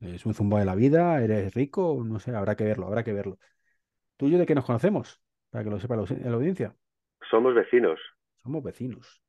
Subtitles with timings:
[0.00, 1.22] ¿Es un zumbo de la vida?
[1.22, 2.02] ¿Eres rico?
[2.04, 3.38] No sé, habrá que verlo, habrá que verlo.
[4.16, 5.20] ¿Tú y yo de qué nos conocemos?
[5.50, 6.76] Para que lo sepa la, la audiencia.
[7.30, 8.00] Somos vecinos.
[8.42, 9.22] Somos vecinos.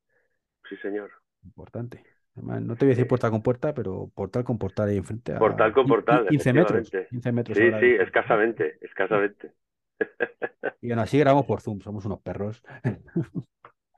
[0.69, 1.11] Sí, señor.
[1.43, 2.03] Importante.
[2.35, 5.33] Además, no te voy a decir puerta con puerta, pero portal con portal ahí enfrente.
[5.33, 6.27] a Portal con portal.
[6.27, 6.81] 15 metros.
[6.81, 7.09] efectivamente.
[7.09, 9.51] 15 metros Sí, sí, escasamente, escasamente.
[10.81, 12.63] Y aún así grabamos por Zoom, somos unos perros.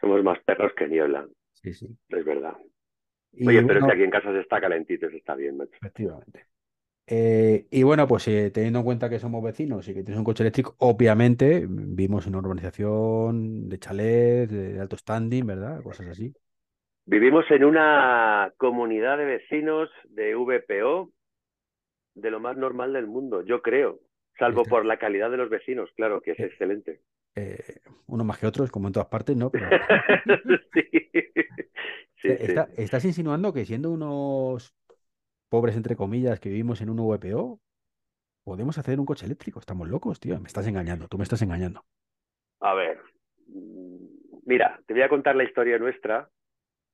[0.02, 1.98] Somos más perros que niebla, Sí, sí.
[2.10, 2.58] es verdad.
[3.34, 5.80] Y Oye, pero es que aquí en casa se está calentito, se está bien, macho.
[5.80, 6.48] Efectivamente.
[7.08, 10.24] Eh, y bueno, pues eh, teniendo en cuenta que somos vecinos y que tienes un
[10.24, 15.82] coche eléctrico, obviamente mm, vivimos en una urbanización de chalets, de alto standing, ¿verdad?
[15.84, 16.34] Cosas así.
[17.06, 21.12] Vivimos en una comunidad de vecinos de VPO
[22.16, 24.00] de lo más normal del mundo, yo creo.
[24.40, 27.02] Salvo por la calidad de los vecinos, claro, que es excelente.
[27.36, 29.52] Eh, unos más que otros, como en todas partes, ¿no?
[29.52, 29.66] Pero,
[30.74, 30.84] sí.
[32.22, 32.52] Sí, sí.
[32.52, 34.76] está- ¿estás insinuando que siendo unos
[35.52, 37.60] pobres, entre comillas, que vivimos en un VPO,
[38.46, 39.60] podemos hacer un coche eléctrico?
[39.60, 40.40] Estamos locos, tío.
[40.40, 41.84] Me estás engañando, tú me estás engañando.
[42.62, 43.02] A ver,
[44.46, 46.30] mira, te voy a contar la historia nuestra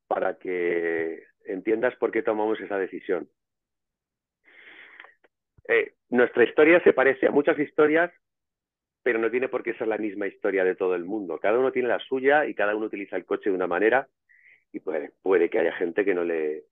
[0.08, 3.30] para que entiendas por qué tomamos esa decisión.
[5.68, 8.12] Eh, nuestra historia se parece a muchas historias,
[9.04, 11.38] pero no tiene por qué ser la misma historia de todo el mundo.
[11.40, 14.08] Cada uno tiene la suya y cada uno utiliza el coche de una manera
[14.74, 16.64] y puede que haya gente que no le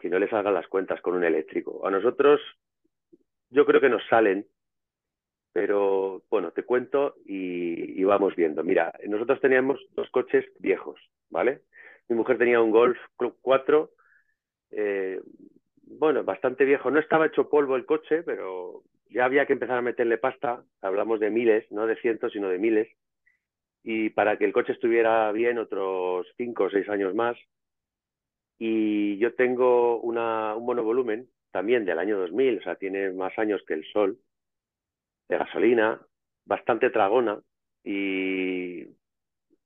[0.00, 1.86] que no le salgan las cuentas con un eléctrico.
[1.86, 2.40] A nosotros
[3.50, 4.46] yo creo que nos salen,
[5.52, 8.64] pero bueno, te cuento y, vamos viendo.
[8.64, 11.62] Mira, nosotros teníamos dos coches viejos, ¿vale?
[12.08, 13.90] Mi mujer tenía un Golf Club 4,
[14.72, 15.20] eh,
[15.84, 16.90] bueno, bastante viejo.
[16.90, 20.64] No estaba hecho polvo el coche, pero ya había que empezar a meterle pasta.
[20.80, 22.88] Hablamos de miles, no de cientos, sino de miles.
[23.82, 27.36] Y para que el coche estuviera bien otros cinco o seis años más.
[28.62, 33.62] Y yo tengo una, un monovolumen también del año 2000, o sea, tiene más años
[33.66, 34.18] que el sol,
[35.30, 35.98] de gasolina,
[36.44, 37.40] bastante tragona.
[37.82, 38.84] Y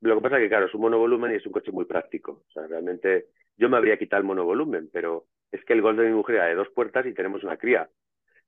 [0.00, 2.44] lo que pasa es que, claro, es un monovolumen y es un coche muy práctico.
[2.48, 3.26] O sea, realmente
[3.56, 6.46] yo me habría quitado el monovolumen, pero es que el Gol de mi mujer era
[6.46, 7.90] de dos puertas y tenemos una cría.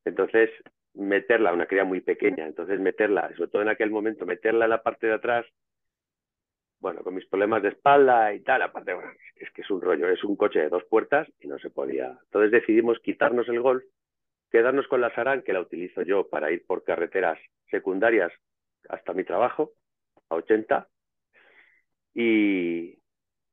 [0.05, 0.51] Entonces,
[0.95, 4.83] meterla, una cría muy pequeña, entonces meterla, sobre todo en aquel momento, meterla en la
[4.85, 5.45] parte de atrás,
[6.87, 10.09] bueno, con mis problemas de espalda y tal, aparte, bueno, es que es un rollo,
[10.09, 12.17] es un coche de dos puertas y no se podía.
[12.27, 13.83] Entonces decidimos quitarnos el Golf,
[14.53, 17.41] quedarnos con la Saran, que la utilizo yo para ir por carreteras
[17.73, 18.33] secundarias
[18.89, 19.73] hasta mi trabajo,
[20.29, 20.87] a 80,
[22.15, 22.97] y,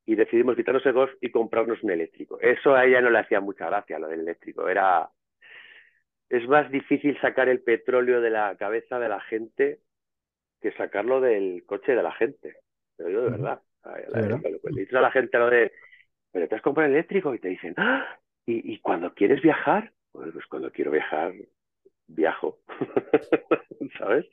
[0.06, 2.38] y decidimos quitarnos el Golf y comprarnos un eléctrico.
[2.40, 4.68] Eso a ella no le hacía mucha gracia, lo del eléctrico.
[4.68, 5.10] Era.
[6.28, 9.80] Es más difícil sacar el petróleo de la cabeza de la gente
[10.60, 12.63] que sacarlo del coche de la gente.
[12.96, 13.36] Pero yo de Ujú.
[13.42, 13.60] verdad.
[13.84, 15.72] la- lo le dices a la gente lo de.
[16.32, 18.18] Pero te has comprado el eléctrico y te dicen, ¡Ah!
[18.46, 19.92] ¿Y, y cuando quieres viajar?
[20.12, 21.32] Pues, pues cuando quiero viajar,
[22.08, 22.58] viajo.
[23.98, 24.26] ¿Sabes?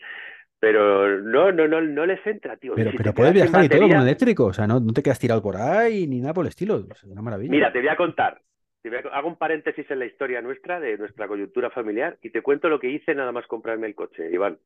[0.60, 2.76] Pero no, no, no, no les entra, tío.
[2.76, 5.02] Pero, Si pero te puedes viajar y todo con eléctrico, o sea, no, no te
[5.02, 6.86] quedas tirado por ahí ni nada por el estilo.
[6.92, 7.52] Es una maravilla.
[7.52, 8.42] Mira, te voy a contar.
[8.84, 12.30] Te voy a- hago un paréntesis en la historia nuestra, de nuestra coyuntura familiar, y
[12.30, 14.60] te cuento lo que hice nada más comprarme el coche, Iván.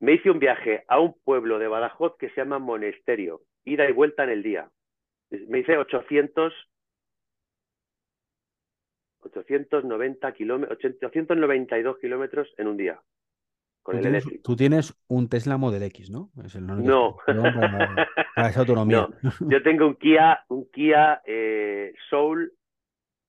[0.00, 3.92] Me hice un viaje a un pueblo de Badajoz que se llama Monesterio, ida y
[3.92, 4.70] vuelta en el día.
[5.48, 6.52] Me hice 800,
[9.20, 13.00] 890 kilómetros, 892 kilómetros en un día
[13.82, 14.42] con Tú el tienes, eléctrico.
[14.44, 16.30] tú tienes un Tesla Model X, ¿no?
[16.44, 17.16] Es el No.
[17.16, 19.08] explicación Para, para esa autonomía.
[19.50, 22.52] Yo tengo un Kia, un Kia eh, Soul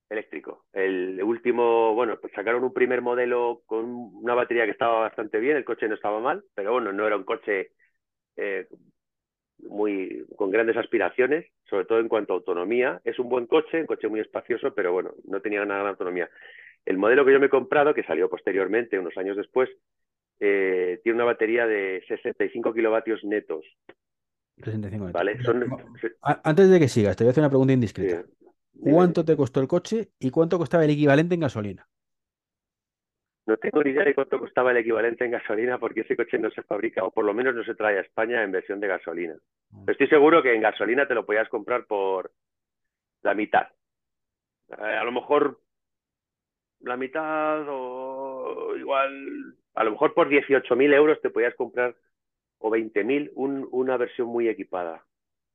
[0.09, 0.65] eléctrico.
[0.73, 5.57] El último, bueno, pues sacaron un primer modelo con una batería que estaba bastante bien,
[5.57, 7.71] el coche no estaba mal, pero bueno, no era un coche
[8.35, 8.67] eh,
[9.67, 13.01] muy con grandes aspiraciones, sobre todo en cuanto a autonomía.
[13.03, 16.29] Es un buen coche, un coche muy espacioso, pero bueno, no tenía una gran autonomía.
[16.85, 19.69] El modelo que yo me he comprado, que salió posteriormente, unos años después,
[20.39, 23.65] eh, tiene una batería de 65 kilovatios netos,
[24.57, 25.13] 65 metros.
[25.13, 25.43] ¿vale?
[25.43, 25.65] Son,
[26.21, 28.23] Antes de que sigas, te voy a hacer una pregunta indiscreta.
[28.23, 31.87] sí, ¿Cuánto te costó el coche y cuánto costaba el equivalente en gasolina?
[33.45, 36.51] No tengo ni idea de cuánto costaba el equivalente en gasolina porque ese coche no
[36.51, 39.35] se fabrica, o por lo menos no se trae a España en versión de gasolina.
[39.71, 42.31] Pero estoy seguro que en gasolina te lo podías comprar por
[43.23, 43.67] la mitad.
[44.69, 45.59] Eh, a lo mejor
[46.81, 51.95] la mitad o igual, a lo mejor por 18.000 euros te podías comprar
[52.59, 55.05] o 20.000 un, una versión muy equipada.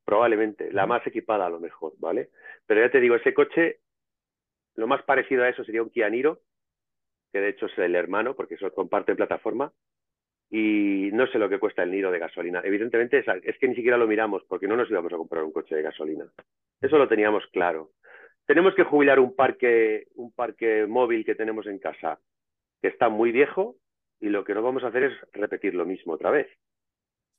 [0.05, 2.31] Probablemente, la más equipada a lo mejor, ¿vale?
[2.67, 3.81] Pero ya te digo, ese coche,
[4.77, 6.41] lo más parecido a eso sería un Kia Niro,
[7.33, 9.73] que de hecho es el hermano, porque eso comparte plataforma,
[10.51, 12.61] y no sé lo que cuesta el Niro de gasolina.
[12.63, 15.53] Evidentemente es, es que ni siquiera lo miramos, porque no nos íbamos a comprar un
[15.53, 16.27] coche de gasolina.
[16.81, 17.91] Eso lo teníamos claro.
[18.47, 22.21] tenemos que jubilar un parque, un parque móvil que tenemos en casa
[22.83, 23.77] que está muy viejo
[24.21, 26.49] y lo que no vamos a hacer es repetir lo mismo otra vez.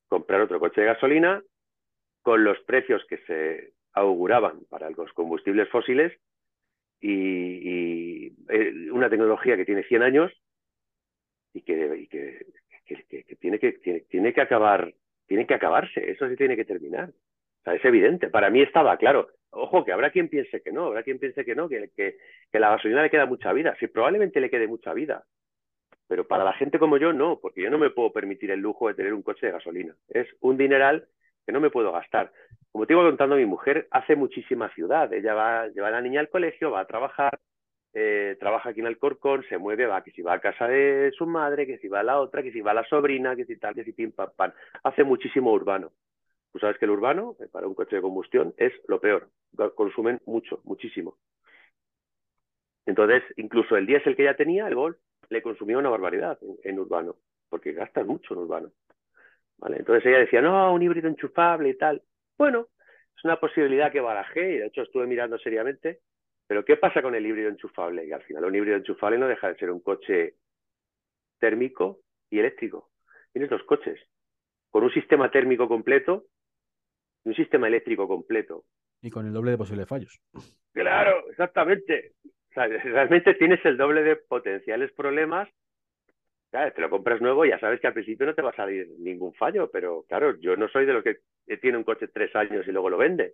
[0.08, 1.44] Comprar otro coche de gasolina
[2.26, 6.12] con los precios que se auguraban para los combustibles fósiles
[7.00, 10.32] y, eh, una tecnología que tiene 100 años
[11.54, 12.08] y que,
[13.40, 13.74] tiene que
[14.10, 14.92] tiene, que acabar
[15.28, 17.12] tiene que acabarse eso sí tiene que terminar.
[17.64, 19.30] Es evidente para mí estaba claro.
[19.52, 22.18] Ojo que habrá quien piense que no habrá quien piense que no que, que,
[22.52, 23.76] que la gasolina le queda mucha vida.
[23.80, 25.24] Sí probablemente le quede mucha vida
[26.08, 28.88] pero para la gente como yo no porque yo no me puedo permitir el lujo
[28.88, 29.96] de tener un coche de gasolina.
[30.10, 31.08] Es un dineral
[31.46, 32.32] que no me puedo gastar
[32.76, 35.14] como te iba contando, mi mujer hace muchísima ciudad.
[35.14, 37.40] Ella va, lleva a la niña al colegio, va a trabajar,
[37.94, 41.26] eh, trabaja aquí en Alcorcón, se mueve, va, que si va a casa de su
[41.26, 43.56] madre, que si va a la otra, que si va a la sobrina, que si
[43.56, 44.52] tal, que si pim, pam.
[44.84, 45.94] Hace muchísimo urbano.
[46.52, 49.30] Tú sabes que el urbano, eh, para un coche de combustión, es lo peor.
[49.76, 51.16] Consumen mucho, muchísimo.
[52.86, 54.98] Entonces, incluso el diésel que ella tenía, el Golf,
[55.30, 57.16] le consumía una barbaridad en, urbano,
[57.48, 58.72] porque gastan mucho en urbano.
[59.58, 59.78] ¿Vale?
[59.78, 62.02] Entonces ella decía, no, un híbrido enchufable y tal.
[62.38, 62.68] Bueno,
[63.16, 66.02] es una posibilidad que barajé y de hecho estuve mirando seriamente.
[66.48, 68.06] Pero ¿qué pasa con el híbrido enchufable?
[68.06, 70.36] Y al final un híbrido enchufable no deja de ser un coche
[71.40, 72.92] térmico y eléctrico.
[73.32, 74.00] Tienes dos coches,
[74.70, 76.26] con un sistema térmico completo
[77.24, 78.66] y un sistema eléctrico completo.
[79.02, 80.20] Y con el doble de posibles fallos.
[80.74, 82.14] Claro, exactamente.
[82.56, 85.50] realmente tienes el doble de potenciales problemas
[86.52, 89.34] te lo compras nuevo ya sabes que al principio no te va a salir ningún
[89.34, 91.18] fallo, pero claro, yo no soy de los que
[91.58, 93.34] tiene un coche tres años y luego lo vende.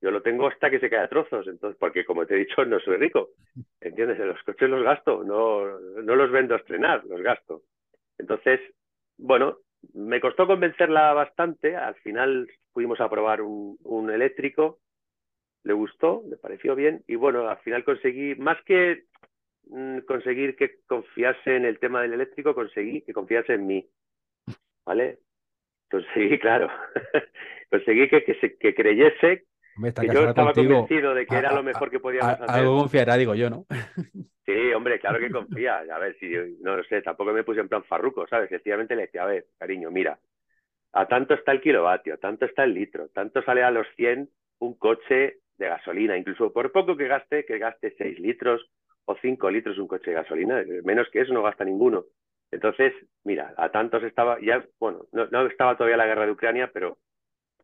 [0.00, 2.64] Yo lo tengo hasta que se cae a trozos, entonces, porque como te he dicho,
[2.64, 3.30] no soy rico.
[3.80, 4.18] ¿Entiendes?
[4.18, 7.62] Los coches los gasto, no, no los vendo a estrenar, los gasto.
[8.16, 8.60] Entonces,
[9.16, 9.58] bueno,
[9.94, 11.76] me costó convencerla bastante.
[11.76, 14.78] Al final fuimos a probar un, eléctrico,
[15.64, 19.04] le gustó, le pareció bien, y bueno, al final conseguí, más que
[20.06, 23.88] conseguir que confiase en el tema del eléctrico, conseguí que confiase en mí.
[24.84, 25.18] ¿Vale?
[25.90, 26.70] Conseguí, claro.
[27.70, 29.48] conseguí que, que, se, que creyese
[30.00, 32.50] que yo estaba convencido de que era lo mejor que podíamos hacer.
[32.50, 33.66] Algo confiará, digo yo, ¿no?
[34.46, 35.78] sí, hombre, claro que confía.
[35.78, 38.48] A ver, si no lo sé, tampoco me puse en plan farruco, ¿sabes?
[38.48, 40.18] Sencillamente le decía, a ver, cariño, mira,
[40.92, 44.28] a tanto está el kilovatio, a tanto está el litro, tanto sale a los 100
[44.60, 48.68] un coche de gasolina, incluso por poco que gaste, que gaste 6 litros
[49.08, 52.04] o 5 litros un coche de gasolina, menos que eso no gasta ninguno.
[52.50, 52.92] Entonces,
[53.24, 56.98] mira, a tantos estaba, ya, bueno, no, estaba todavía la guerra de Ucrania, pero,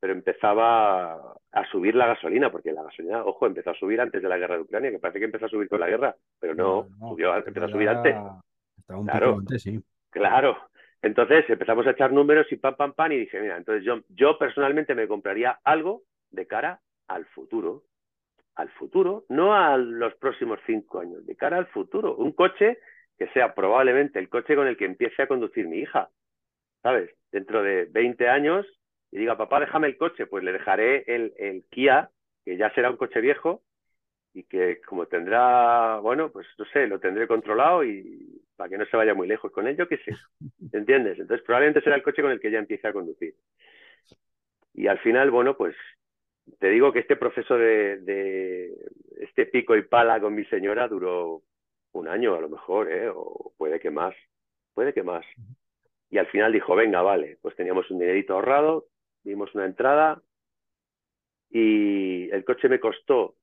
[0.01, 4.29] pero empezaba a subir la gasolina, porque la gasolina, ojo, empezó a subir antes de
[4.29, 6.89] la guerra de Ucrania, que parece que empezó a subir con la guerra, pero no,
[7.47, 8.17] empezó a subir antes.
[8.89, 9.79] un claro, antes, sí.
[10.09, 10.57] Claro.
[11.03, 14.39] Entonces empezamos a echar números y pam, pam, pam, y dije, mira, entonces yo, yo
[14.39, 17.83] personalmente me compraría algo de cara al futuro
[18.57, 22.17] al futuro, no a los próximos cinco años, de cara al futuro.
[22.17, 22.79] Un coche
[23.19, 26.11] que sea probablemente el coche con el que empiece a conducir mi hija,
[26.83, 27.11] ¿sabes?
[27.33, 28.67] Dentro de 20 años
[29.11, 32.11] y diga, papá, déjame el coche, pues le dejaré el, el Kia,
[32.45, 33.63] que ya será un coche viejo
[34.35, 38.87] y que como tendrá, bueno, pues no sé, lo tendré controlado y para que no
[38.87, 40.13] se vaya muy lejos con él, yo qué sé,
[40.73, 41.19] ¿entiendes?
[41.19, 43.35] Entonces probablemente será el coche con el que ya empiece a conducir.
[44.75, 45.77] Y al final, bueno, pues
[46.59, 48.75] te digo que este proceso de,
[49.17, 51.43] este pico y pala con mi señora duró
[51.93, 53.09] un año a lo mejor, ¿eh?
[53.09, 54.15] o puede que más,
[54.75, 55.25] puede que más.
[56.11, 58.87] Y al final dijo, venga, vale, pues teníamos un dinerito ahorrado,
[59.23, 60.23] dimos una entrada
[61.51, 63.37] y el coche me costó,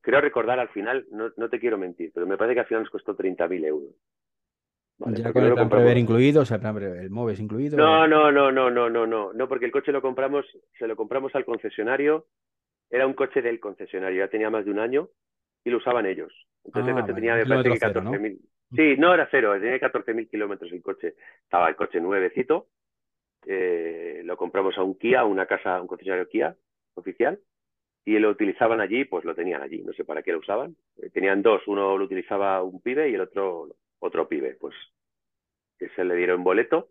[0.00, 2.82] creo recordar al final, no, no te quiero mentir, pero me parece que al final
[2.82, 3.94] nos costó 30.000 euros.
[4.98, 6.42] ¿Ya con el plan prever incluido?
[6.42, 7.76] O sea, el, MOVES incluido.
[7.76, 10.44] No, no, no, no, no, no, no, no, porque el coche lo compramos,
[10.76, 12.26] se lo compramos al concesionario,
[12.90, 15.08] era un coche del concesionario, ya tenía más de un año
[15.64, 16.32] y lo usaban ellos.
[16.64, 18.38] Entonces ah, tenía de 14.000.
[18.74, 21.14] Sí, no era cero, tenía 14.000 kilómetros el coche.
[21.44, 22.66] Estaba el coche nuevecito,
[23.46, 26.56] eh, lo compramos a un Kia, a una casa, a un concesionario Kia
[26.94, 27.38] oficial,
[28.04, 30.76] y lo utilizaban allí, pues lo tenían allí, no sé para qué lo usaban.
[30.96, 33.68] Eh, tenían dos, uno lo utilizaba un pibe y el otro
[34.00, 34.74] otro pibe, pues
[35.78, 36.90] que se le dieron boleto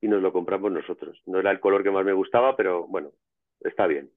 [0.00, 1.20] y nos lo compramos nosotros.
[1.26, 3.12] No era el color que más me gustaba, pero bueno,
[3.60, 4.10] está bien.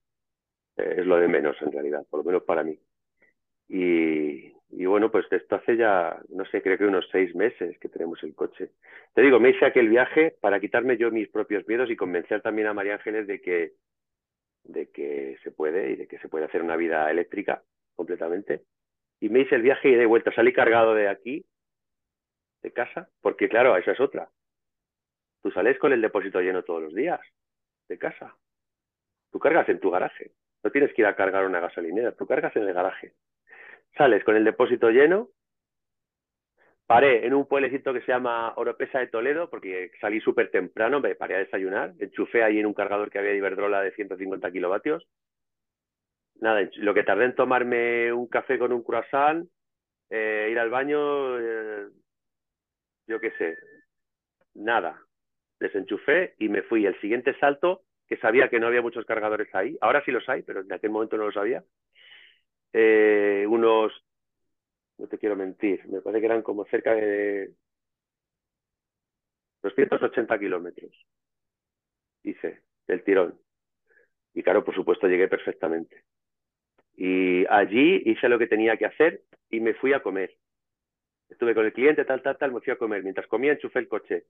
[0.77, 2.79] Eh, es lo de menos en realidad, por lo menos para mí.
[3.67, 7.89] Y, y, bueno, pues esto hace ya, no sé, creo que unos seis meses que
[7.89, 8.71] tenemos el coche.
[9.13, 12.67] Te digo, me hice aquel viaje para quitarme yo mis propios miedos y convencer también
[12.67, 13.73] a María Ángeles de que,
[14.63, 17.63] de que se puede y de que se puede hacer una vida eléctrica
[17.95, 18.63] completamente.
[19.19, 20.33] Y me hice el viaje y de vuelta.
[20.33, 21.45] Salí cargado de aquí
[22.63, 24.29] de casa, porque claro, esa es otra.
[25.43, 27.19] Tú sales con el depósito lleno todos los días
[27.89, 28.35] de casa.
[29.31, 30.31] Tú cargas en tu garaje.
[30.63, 33.13] No tienes que ir a cargar una gasolinera, tú cargas en el garaje.
[33.97, 35.29] Sales con el depósito lleno.
[36.85, 41.15] Paré en un pueblecito que se llama Oropesa de Toledo, porque salí súper temprano, me
[41.15, 41.93] paré a desayunar.
[41.99, 45.05] Enchufé ahí en un cargador que había de Iberdrola de 150 kilovatios.
[46.35, 49.47] Nada, lo que tardé en tomarme un café con un croissant,
[50.09, 51.87] eh, ir al baño, eh,
[53.07, 53.57] yo qué sé,
[54.55, 54.99] nada.
[55.59, 56.85] Desenchufé y me fui.
[56.85, 60.43] El siguiente salto, que sabía que no había muchos cargadores ahí, ahora sí los hay,
[60.43, 61.63] pero en aquel momento no lo sabía,
[62.73, 63.93] eh, unos,
[64.97, 67.53] no te quiero mentir, me parece que eran como cerca de
[69.61, 70.91] 280 kilómetros.
[72.23, 73.39] Hice el tirón.
[74.33, 76.03] Y claro, por supuesto, llegué perfectamente.
[76.95, 80.35] Y allí hice lo que tenía que hacer y me fui a comer.
[81.33, 83.03] Estuve con el cliente, tal, tal, tal, me fui a comer.
[83.03, 84.25] Mientras comía, enchufé el coche.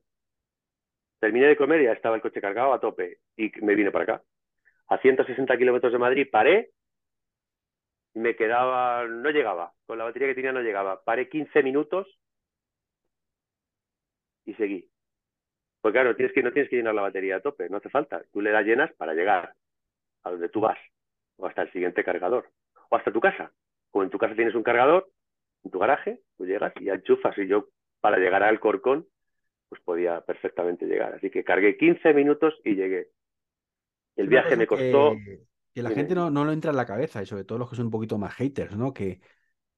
[1.20, 3.20] Terminé de comer y ya estaba el coche cargado a tope.
[3.38, 4.24] Y me vine para acá.
[4.88, 6.72] A 160 kilómetros de Madrid paré.
[8.16, 9.74] Me quedaba, no llegaba.
[9.86, 11.04] Con la batería que tenía no llegaba.
[11.04, 12.08] Paré 15 minutos
[14.46, 14.90] y seguí.
[15.82, 18.24] Porque claro, tienes que, no tienes que llenar la batería a tope, no hace falta.
[18.32, 19.54] Tú le das llenas para llegar
[20.24, 20.80] a donde tú vas
[21.38, 22.50] o hasta el siguiente cargador,
[22.90, 23.52] o hasta tu casa.
[23.92, 25.10] O en tu casa tienes un cargador,
[25.64, 27.38] en tu garaje, tú llegas y enchufas.
[27.38, 27.70] Y yo,
[28.02, 29.08] para llegar al Corcón,
[29.70, 31.14] pues podía perfectamente llegar.
[31.14, 33.10] Así que cargué 15 minutos y llegué.
[34.16, 35.16] El viaje me costó...
[35.74, 37.76] Que, la gente no, no lo entra en la cabeza, y sobre todo los que
[37.76, 38.94] son un poquito más haters, ¿no?
[38.94, 39.22] Que,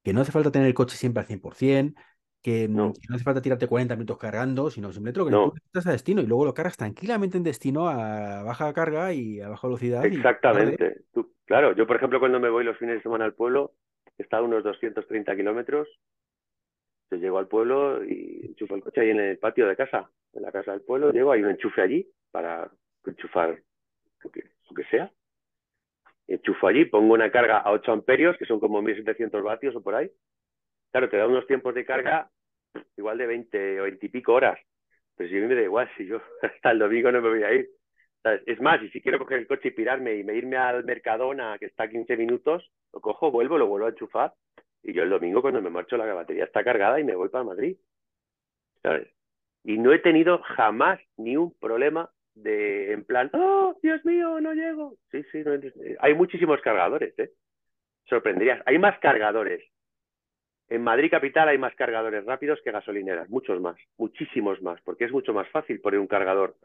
[0.04, 1.96] que no hace falta tener el coche siempre al 100%,
[2.42, 2.92] que no.
[2.92, 5.54] que no, hace falta tirarte 40 minutos cargando, sino simplemente lo que no.
[5.66, 9.48] estás a destino y luego lo cargas tranquilamente en destino a baja carga y a
[9.48, 10.06] baja velocidad.
[10.06, 11.06] Exactamente.
[11.14, 13.74] Tú, Claro, yo por ejemplo cuando me voy los fines de semana al pueblo,
[14.18, 15.88] está a unos 230 kilómetros,
[17.12, 20.42] yo llego al pueblo y enchufo el coche ahí en el patio de casa, en
[20.42, 22.70] la casa del pueblo, llego, hay un enchufe allí para
[23.06, 23.62] enchufar
[24.24, 24.44] lo que,
[24.90, 25.12] sea.
[26.28, 29.96] Enchufo allí, pongo una carga a 8 amperios, que son como 1700 vatios o por
[29.96, 30.12] ahí.
[30.92, 32.30] Claro, te da unos tiempos de carga
[32.98, 34.60] igual de 20 o 20 y pico horas.
[35.16, 37.44] Pero si a mí me da igual, si yo hasta el domingo no me voy
[37.44, 37.70] a ir.
[38.46, 41.58] Es más, y si quiero coger el coche y pirarme y me irme al Mercadona,
[41.60, 44.34] que está a 15 minutos, lo cojo, vuelvo, lo vuelvo a enchufar.
[44.82, 47.44] Y yo el domingo, cuando me marcho, la batería está cargada y me voy para
[47.44, 47.78] Madrid.
[49.64, 54.54] Y no he tenido jamás ni un problema de, en plan, oh, Dios mío, no
[54.54, 54.96] llego.
[55.12, 55.54] Sí, sí, no,
[56.00, 57.32] hay muchísimos cargadores, ¿eh?
[58.10, 58.62] Sorprenderías.
[58.66, 59.64] Hay más cargadores.
[60.68, 65.12] En Madrid capital hay más cargadores rápidos que gasolineras, muchos más, muchísimos más, porque es
[65.12, 66.56] mucho más fácil poner un cargador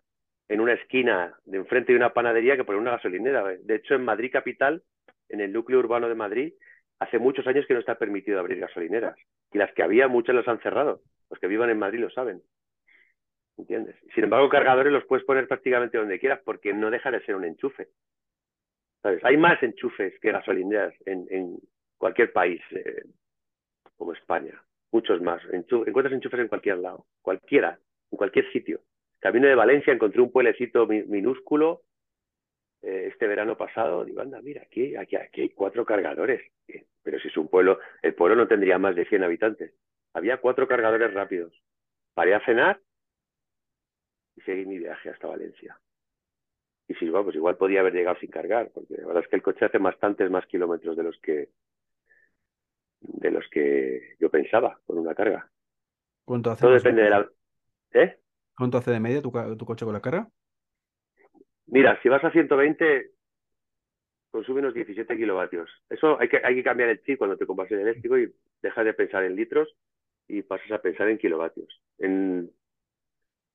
[0.50, 3.44] en una esquina de enfrente de una panadería que poner una gasolinera.
[3.44, 4.82] De hecho, en Madrid capital,
[5.28, 6.52] en el núcleo urbano de Madrid,
[6.98, 9.16] hace muchos años que no está permitido abrir gasolineras.
[9.52, 11.02] Y las que había, muchas las han cerrado.
[11.30, 12.42] Los que vivan en Madrid lo saben.
[13.58, 13.94] ¿Entiendes?
[14.12, 17.44] Sin embargo, cargadores los puedes poner prácticamente donde quieras porque no deja de ser un
[17.44, 17.86] enchufe.
[19.02, 19.24] ¿Sabes?
[19.24, 21.58] Hay más enchufes que gasolineras en, en
[21.96, 23.04] cualquier país eh,
[23.96, 24.60] como España.
[24.90, 25.40] Muchos más.
[25.52, 27.06] Encuentras enchufes en cualquier lado.
[27.22, 27.78] Cualquiera.
[28.10, 28.80] En cualquier sitio.
[29.20, 31.82] Camino de Valencia encontré un pueblecito minúsculo
[32.82, 34.04] eh, este verano pasado.
[34.04, 36.40] Digo, anda, mira, aquí, aquí, aquí hay cuatro cargadores.
[37.02, 39.74] Pero si es un pueblo, el pueblo no tendría más de 100 habitantes.
[40.14, 41.52] Había cuatro cargadores rápidos.
[42.14, 42.80] Paré a cenar
[44.36, 45.78] y seguí mi viaje hasta Valencia.
[46.88, 49.36] Y si bueno, pues igual podía haber llegado sin cargar, porque la verdad es que
[49.36, 51.50] el coche hace bastantes más kilómetros de los que
[53.00, 55.48] de los que yo pensaba con una carga.
[56.24, 56.62] ¿Cuánto hace?
[56.62, 57.30] Todo depende de la.
[57.92, 58.18] ¿Eh?
[58.60, 60.28] ¿Cuánto hace de media tu, tu coche con la carga?
[61.68, 63.10] Mira, si vas a 120,
[64.30, 65.70] consume unos 17 kilovatios.
[65.88, 68.84] Eso hay que, hay que cambiar el chip cuando te compras el eléctrico y dejas
[68.84, 69.74] de pensar en litros
[70.28, 71.80] y pasas a pensar en kilovatios.
[71.96, 72.50] En,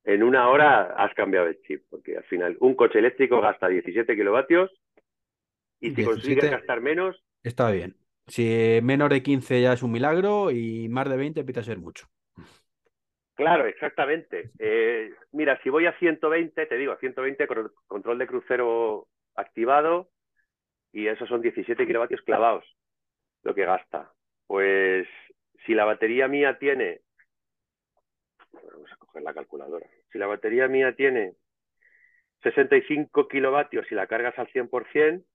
[0.06, 4.16] en una hora has cambiado el chip, porque al final un coche eléctrico gasta 17
[4.16, 4.72] kilovatios
[5.82, 7.24] y si 17, consigues gastar menos...
[7.44, 7.96] Está bien.
[8.26, 11.78] Si menos de 15 ya es un milagro y más de 20 empieza a ser
[11.78, 12.08] mucho.
[13.36, 14.52] Claro, exactamente.
[14.60, 17.48] Eh, mira, si voy a 120, te digo, a 120
[17.88, 20.10] control de crucero activado
[20.94, 22.66] y esos son 17 kilovatios clavados
[23.44, 24.12] lo que gasta.
[24.48, 25.08] Pues
[25.66, 27.02] si la batería mía tiene,
[28.54, 31.36] vamos a coger la calculadora, si la batería mía tiene
[32.44, 35.26] 65 kilovatios y la cargas al 100%,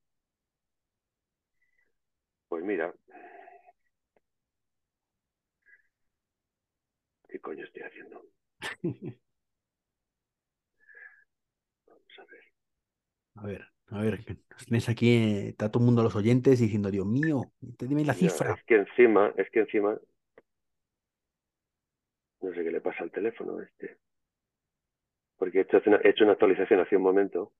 [2.49, 2.93] pues mira,
[7.31, 8.25] ¿Qué coño estoy haciendo?
[11.87, 12.45] Vamos a ver.
[13.37, 14.19] A ver, a ver,
[14.67, 18.55] tienes aquí, está todo el mundo, los oyentes, diciendo, Dios mío, dime la cifra.
[18.55, 19.97] es que encima, es que encima,
[22.41, 23.99] no sé qué le pasa al teléfono este.
[25.37, 27.53] Porque he hecho una, he hecho una actualización hace un momento.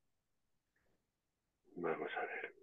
[1.77, 2.55] Vamos a ver.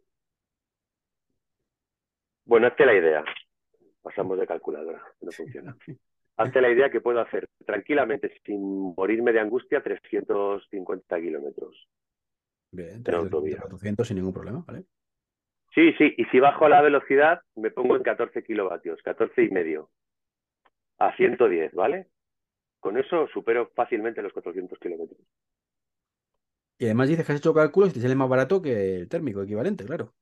[2.44, 3.24] Bueno, hazte la idea.
[4.02, 5.78] Pasamos de calculadora, no funciona.
[6.38, 11.88] Hazte la idea que puedo hacer tranquilamente, sin morirme de angustia, 350 kilómetros.
[12.72, 14.86] Bien, 400 sin ningún problema, ¿vale?
[15.74, 19.90] Sí, sí, y si bajo la velocidad, me pongo en 14 kilovatios, 14 y medio,
[21.00, 22.08] a 110, ¿vale?
[22.80, 25.20] Con eso supero fácilmente los 400 kilómetros.
[26.80, 29.42] Y además dices que has hecho cálculos y te sale más barato que el térmico
[29.42, 30.14] equivalente, claro.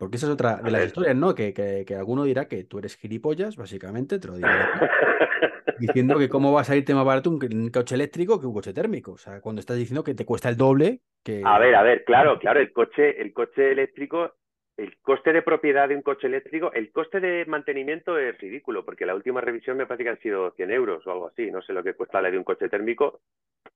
[0.00, 1.34] Porque esa es otra de las historias, ¿no?
[1.34, 4.48] Que, que, alguno dirá que tú eres gilipollas, básicamente, te lo digo.
[5.78, 9.12] diciendo que cómo va a salirte más barato un, coche eléctrico que un coche térmico.
[9.12, 11.42] O sea, cuando estás diciendo que te cuesta el doble que.
[11.44, 14.36] A ver, a ver, claro, claro, el coche, el coche eléctrico,
[14.78, 19.04] el coste de propiedad de un coche eléctrico, el coste de mantenimiento es ridículo, porque
[19.04, 21.50] la última revisión me parece que han sido 100 euros o algo así.
[21.50, 23.20] No sé lo que cuesta la de un coche térmico,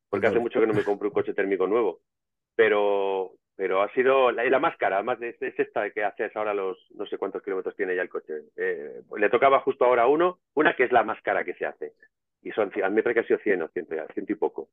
[0.08, 2.00] porque hace mucho que no me compro un coche térmico nuevo.
[2.56, 6.54] Pero, pero ha sido la, la más cara, además es, es, esta que haces ahora
[6.54, 8.32] los no sé cuántos kilómetros tiene ya el coche.
[8.56, 11.92] Eh, le tocaba justo ahora uno, una que es la más cara que se hace.
[12.42, 14.68] Y son, a mí que ha sido 100 o 100, 100 y poco.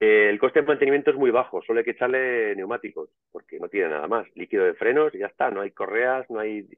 [0.00, 3.68] Eh, el coste de mantenimiento es muy bajo, solo hay que echarle neumáticos, porque no
[3.68, 4.26] tiene nada más.
[4.34, 6.68] Líquido de frenos y ya está, no hay correas, no hay,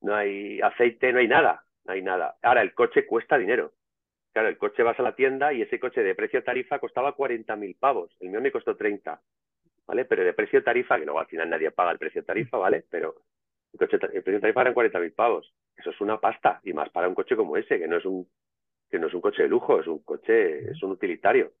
[0.00, 2.36] no hay aceite, no hay nada, no hay nada.
[2.42, 3.72] Ahora, el coche cuesta dinero.
[4.32, 7.76] Claro, el coche vas a la tienda y ese coche de precio tarifa costaba 40.000
[7.78, 8.16] pavos.
[8.20, 9.20] El mío me costó 30.
[9.86, 10.04] ¿Vale?
[10.04, 12.84] Pero de precio tarifa, que luego al final nadie paga el precio tarifa, ¿vale?
[12.90, 13.14] Pero
[13.72, 15.52] el, coche, el precio tarifa eran 40.000 pavos.
[15.76, 18.26] Eso es una pasta, y más para un coche como ese, que no es un,
[18.90, 21.52] que no es un coche de lujo, es un coche, es un utilitario.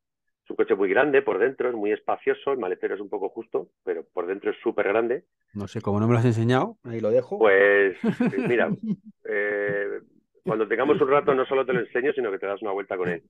[0.44, 3.28] Es un coche muy grande por dentro, es muy espacioso, el maletero es un poco
[3.28, 5.24] justo, pero por dentro es súper grande.
[5.54, 7.38] No sé, como no me lo has enseñado, ahí lo dejo.
[7.38, 7.96] Pues,
[8.48, 8.68] mira,
[9.28, 10.00] eh,
[10.44, 12.96] cuando tengamos un rato no solo te lo enseño, sino que te das una vuelta
[12.96, 13.22] con él.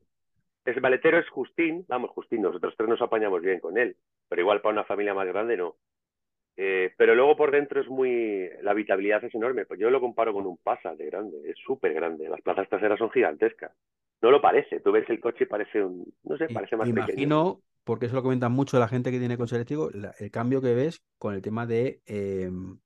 [0.65, 3.97] El maletero es Justín, vamos, Justín, nosotros tres nos apañamos bien con él,
[4.29, 5.77] pero igual para una familia más grande no.
[6.57, 8.49] Eh, pero luego por dentro es muy.
[8.63, 9.65] La habitabilidad es enorme.
[9.65, 12.29] Pues yo lo comparo con un Pasa de grande, es súper grande.
[12.29, 13.73] Las plazas traseras son gigantescas.
[14.21, 14.81] No lo parece.
[14.81, 16.13] Tú ves el coche y parece un.
[16.25, 17.61] No sé, parece más Imagino, pequeño.
[17.85, 21.03] porque eso lo comentan mucho la gente que tiene coche eléctrico, el cambio que ves
[21.19, 22.01] con el tema de.
[22.07, 22.79] Em,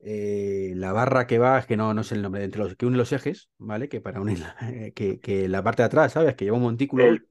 [0.00, 2.86] eh, la barra que va, es que no, no sé el nombre, entre los que
[2.86, 3.88] une los ejes, ¿vale?
[3.88, 4.38] Que para unir,
[4.94, 6.34] que, que la parte de atrás, ¿sabes?
[6.36, 7.04] Que lleva un montículo.
[7.04, 7.26] El,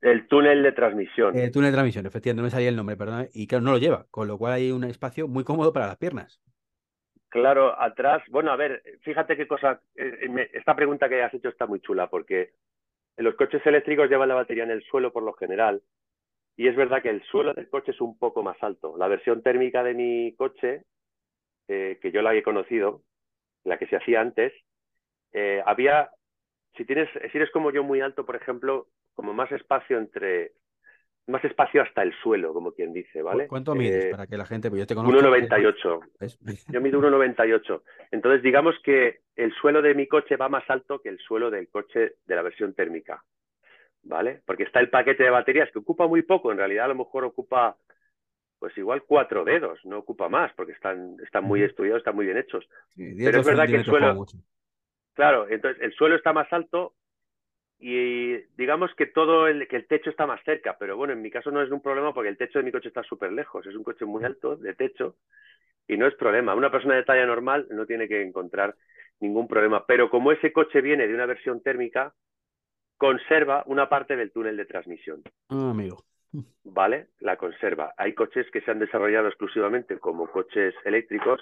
[0.00, 1.36] el túnel de transmisión.
[1.36, 3.28] El túnel de transmisión, efectivamente, no me salía el nombre, perdón.
[3.32, 5.96] Y claro, no lo lleva, con lo cual hay un espacio muy cómodo para las
[5.98, 6.40] piernas.
[7.28, 11.66] Claro, atrás, bueno, a ver, fíjate qué cosa, eh, esta pregunta que has hecho está
[11.66, 12.52] muy chula, porque
[13.18, 15.82] los coches eléctricos llevan la batería en el suelo por lo general,
[16.56, 18.96] y es verdad que el suelo del coche es un poco más alto.
[18.96, 20.84] La versión térmica de mi coche
[21.68, 23.02] eh, que yo la he conocido,
[23.64, 24.52] la que se hacía antes,
[25.32, 26.10] eh, había,
[26.76, 30.52] si tienes, si eres como yo muy alto, por ejemplo, como más espacio entre,
[31.28, 33.46] más espacio hasta el suelo, como quien dice, ¿vale?
[33.48, 35.18] ¿Cuánto mides eh, para que la gente, pues yo te conozco?
[35.20, 36.66] 1,98.
[36.68, 37.82] Yo mido 1,98.
[38.10, 41.68] Entonces, digamos que el suelo de mi coche va más alto que el suelo del
[41.68, 43.22] coche de la versión térmica,
[44.04, 44.40] ¿vale?
[44.46, 47.24] Porque está el paquete de baterías que ocupa muy poco, en realidad a lo mejor
[47.24, 47.76] ocupa
[48.58, 52.38] pues igual cuatro dedos, no ocupa más, porque están, están muy estudiados, están muy bien
[52.38, 52.68] hechos.
[52.96, 54.26] Pero es verdad que el suelo.
[55.14, 56.94] Claro, entonces el suelo está más alto
[57.80, 61.30] y digamos que todo el, que el techo está más cerca, pero bueno, en mi
[61.30, 63.74] caso no es un problema porque el techo de mi coche está súper lejos, es
[63.74, 65.16] un coche muy alto de techo
[65.86, 66.54] y no es problema.
[66.54, 68.74] Una persona de talla normal no tiene que encontrar
[69.20, 72.14] ningún problema, pero como ese coche viene de una versión térmica,
[72.96, 75.22] conserva una parte del túnel de transmisión.
[75.48, 76.04] Ah, amigo.
[76.64, 77.08] ¿Vale?
[77.20, 77.94] La conserva.
[77.96, 81.40] Hay coches que se han desarrollado exclusivamente como coches eléctricos,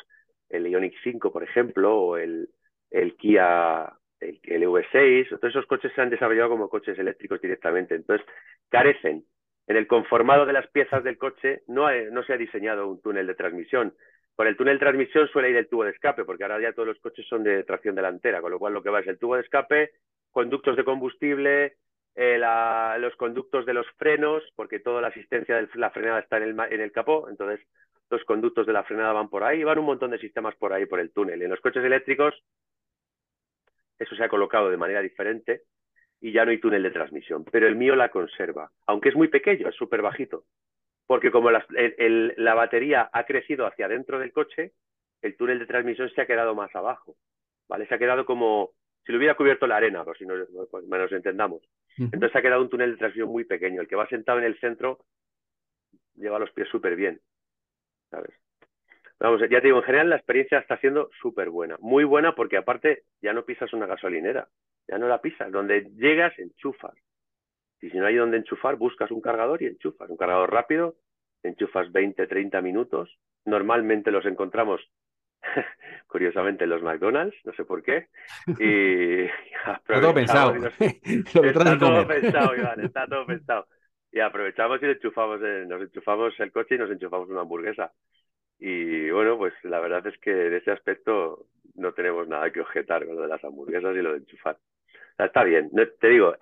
[0.48, 2.48] el Ioniq 5, por ejemplo, o el,
[2.90, 7.94] el Kia, el, el EV6, todos esos coches se han desarrollado como coches eléctricos directamente.
[7.94, 8.26] Entonces,
[8.68, 9.24] carecen.
[9.66, 13.26] En el conformado de las piezas del coche no, no se ha diseñado un túnel
[13.26, 13.94] de transmisión.
[14.36, 16.88] Por el túnel de transmisión suele ir el tubo de escape, porque ahora ya todos
[16.88, 19.34] los coches son de tracción delantera, con lo cual lo que va es el tubo
[19.34, 19.90] de escape,
[20.30, 21.76] conductos de combustible,
[22.16, 22.38] eh,
[22.98, 26.60] los conductos de los frenos, porque toda la asistencia de la frenada está en el,
[26.72, 27.64] en el capó, entonces
[28.10, 30.86] los conductos de la frenada van por ahí, van un montón de sistemas por ahí,
[30.86, 31.42] por el túnel.
[31.42, 32.34] En los coches eléctricos
[33.98, 35.62] eso se ha colocado de manera diferente
[36.20, 39.28] y ya no hay túnel de transmisión, pero el mío la conserva, aunque es muy
[39.28, 40.44] pequeño, es súper bajito,
[41.06, 44.72] porque como la, batería ha crecido hacia dentro del coche,
[45.22, 47.16] el túnel de transmisión se ha quedado más abajo,
[47.68, 47.86] ¿vale?
[47.86, 48.70] Se ha quedado como
[49.04, 50.34] si lo hubiera cubierto la arena, por si no,
[50.70, 51.62] pues, nos entendamos.
[51.98, 53.80] Entonces ha quedado un túnel de transmisión muy pequeño.
[53.80, 54.98] El que va sentado en el centro
[56.14, 57.20] lleva los pies súper bien.
[58.10, 58.34] ¿Sabes?
[59.18, 61.76] Vamos, ya te digo, en general la experiencia está siendo súper buena.
[61.80, 64.48] Muy buena porque aparte ya no pisas una gasolinera.
[64.88, 65.50] Ya no la pisas.
[65.50, 66.94] Donde llegas, enchufas.
[67.80, 70.10] Y si no hay donde enchufar, buscas un cargador y enchufas.
[70.10, 70.96] Un cargador rápido,
[71.42, 73.18] enchufas 20, 30 minutos.
[73.44, 74.82] Normalmente los encontramos
[76.06, 78.08] curiosamente los McDonald's, no sé por qué.
[78.60, 80.54] Y está todo pensado.
[80.54, 83.66] está todo pensado, Iván, está todo pensado.
[84.12, 87.92] Y aprovechamos y enchufamos, nos enchufamos el coche y nos enchufamos una hamburguesa.
[88.58, 93.04] Y bueno, pues la verdad es que de ese aspecto no tenemos nada que objetar
[93.04, 94.56] con lo de las hamburguesas y lo de enchufar.
[94.56, 95.70] O sea, está bien,
[96.00, 96.34] te digo,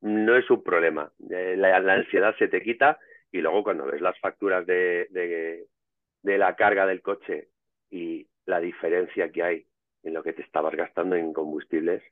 [0.00, 1.10] no es un problema.
[1.30, 2.98] Eh, la, ansiedad se te quita
[3.30, 7.48] y luego cuando ves las facturas de, de, la carga del coche
[7.90, 9.66] y la diferencia que hay
[10.02, 12.02] en lo que te estabas gastando en combustibles,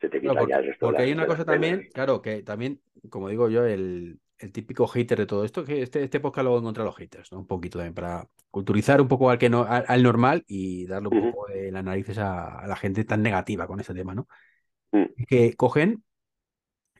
[0.00, 0.86] se te quita ya el resto.
[0.86, 2.80] Porque hay una cosa también, claro, que también,
[3.10, 6.58] como digo yo, el, el típico hater de todo esto, que este, este podcast lo
[6.58, 7.40] encontrar los haters, ¿no?
[7.40, 11.32] Un poquito también para culturizar un poco al que no, al, normal y darle un
[11.32, 14.26] poco de las narices a, la gente tan negativa con ese tema, ¿no?
[14.92, 15.24] Mm.
[15.28, 16.02] Que cogen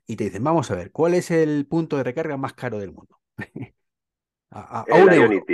[0.07, 2.93] y te dicen, vamos a ver, ¿cuál es el punto de recarga más caro del
[2.93, 3.19] mundo?
[4.51, 5.45] a, un euro.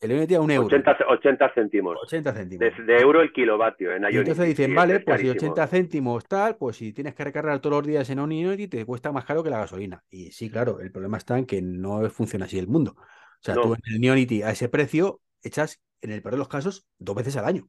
[0.00, 0.68] El Ionity a un euro.
[1.08, 1.98] 80, céntimos.
[2.02, 2.86] 80 céntimos.
[2.86, 6.92] De, euro el kilovatio en entonces dicen, vale, pues si 80 céntimos tal, pues si
[6.92, 9.58] tienes que recargar todos los días en un Ionity te cuesta más caro que la
[9.58, 10.04] gasolina.
[10.08, 12.94] Y sí, claro, el problema está en que no funciona así el mundo.
[12.96, 16.48] O sea, tú en el Ionity a ese precio echas, en el peor de los
[16.48, 17.68] casos, dos veces al año.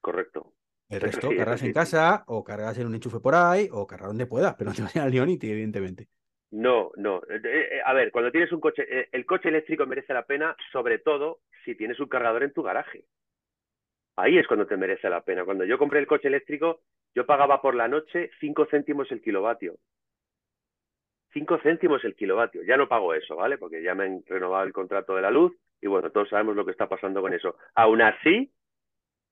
[0.00, 0.52] Correcto.
[0.88, 4.26] El resto cargas en casa o cargas en un enchufe por ahí o cargas donde
[4.26, 6.08] puedas, pero no te vayas al Ionity, evidentemente.
[6.50, 7.22] No, no.
[7.28, 10.56] Eh, eh, a ver, cuando tienes un coche, eh, el coche eléctrico merece la pena,
[10.72, 13.04] sobre todo si tienes un cargador en tu garaje.
[14.16, 15.44] Ahí es cuando te merece la pena.
[15.44, 16.80] Cuando yo compré el coche eléctrico,
[17.14, 19.76] yo pagaba por la noche 5 céntimos el kilovatio.
[21.32, 22.62] 5 céntimos el kilovatio.
[22.64, 23.58] Ya no pago eso, ¿vale?
[23.58, 26.64] Porque ya me han renovado el contrato de la luz y bueno, todos sabemos lo
[26.64, 27.56] que está pasando con eso.
[27.74, 28.50] Aún así,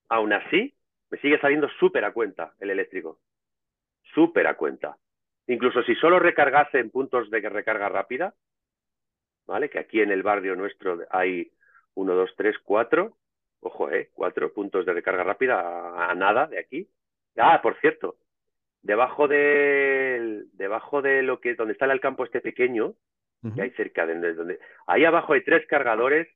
[0.08, 0.74] aún así,
[1.10, 3.20] me sigue saliendo súper a cuenta el eléctrico.
[4.14, 4.96] Súper a cuenta.
[5.46, 8.34] Incluso si solo recargase en puntos de recarga rápida,
[9.46, 9.68] ¿vale?
[9.68, 11.50] Que aquí en el barrio nuestro hay
[11.94, 13.16] uno, dos, tres, cuatro,
[13.60, 14.10] ojo, ¿eh?
[14.14, 16.88] Cuatro puntos de recarga rápida a, nada de aquí.
[17.36, 18.16] Ah, por cierto,
[18.82, 22.94] debajo de, debajo de lo que, donde está el campo este pequeño,
[23.54, 26.26] que hay cerca de donde, ahí abajo hay tres cargadores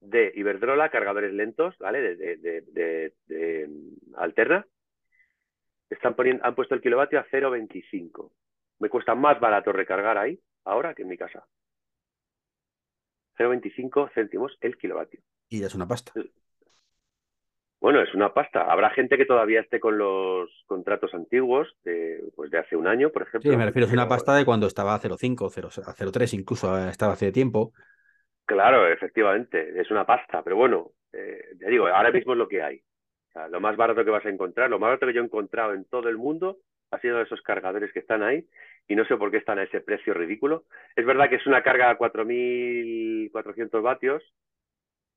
[0.00, 2.00] de Iberdrola, cargadores lentos, ¿vale?
[2.00, 3.68] De, de, de, de
[4.16, 4.66] Alterna,
[5.90, 8.30] están poniendo, han puesto el kilovatio a 0,25.
[8.78, 11.46] Me cuesta más barato recargar ahí ahora que en mi casa.
[13.38, 15.20] 0,25 céntimos el kilovatio.
[15.48, 16.12] Y es una pasta.
[17.80, 18.62] Bueno, es una pasta.
[18.62, 23.10] Habrá gente que todavía esté con los contratos antiguos, de, pues de hace un año,
[23.10, 23.50] por ejemplo.
[23.50, 27.12] Sí, me refiero, a una pasta de cuando estaba a 0,5, a 0,3, incluso estaba
[27.12, 27.72] hace tiempo.
[28.46, 32.62] Claro, efectivamente, es una pasta, pero bueno, eh, ya digo, ahora mismo es lo que
[32.62, 32.82] hay
[33.50, 35.84] lo más barato que vas a encontrar, lo más barato que yo he encontrado en
[35.84, 36.58] todo el mundo
[36.90, 38.46] ha sido esos cargadores que están ahí
[38.88, 40.64] y no sé por qué están a ese precio ridículo.
[40.94, 44.22] Es verdad que es una carga a 4.400 vatios,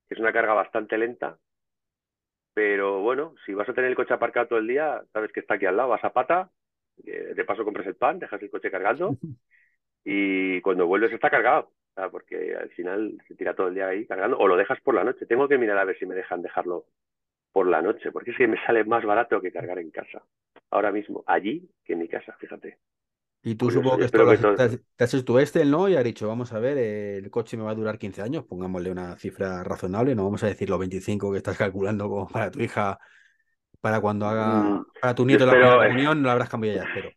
[0.08, 1.38] que es una carga bastante lenta,
[2.54, 5.54] pero bueno, si vas a tener el coche aparcado todo el día, sabes que está
[5.56, 6.52] aquí al lado, vas a pata,
[6.98, 9.16] de paso compras el pan, dejas el coche cargando
[10.04, 11.72] y cuando vuelves está cargado,
[12.12, 15.04] porque al final se tira todo el día ahí cargando o lo dejas por la
[15.04, 15.26] noche.
[15.26, 16.86] Tengo que mirar a ver si me dejan dejarlo
[17.52, 20.24] por la noche, porque es que me sale más barato que cargar en casa.
[20.72, 22.78] Ahora mismo, allí que en mi casa, fíjate.
[23.42, 25.88] Y tú supongo que, esto, te, has, tu este, ¿no?
[25.88, 28.92] Y has dicho, vamos a ver, el coche me va a durar 15 años, pongámosle
[28.92, 32.60] una cifra razonable, no vamos a decir los 25 que estás calculando como para tu
[32.60, 33.00] hija,
[33.80, 37.10] para cuando haga, mm, para tu nieto la reunión, no lo habrás cambiado ya, pero.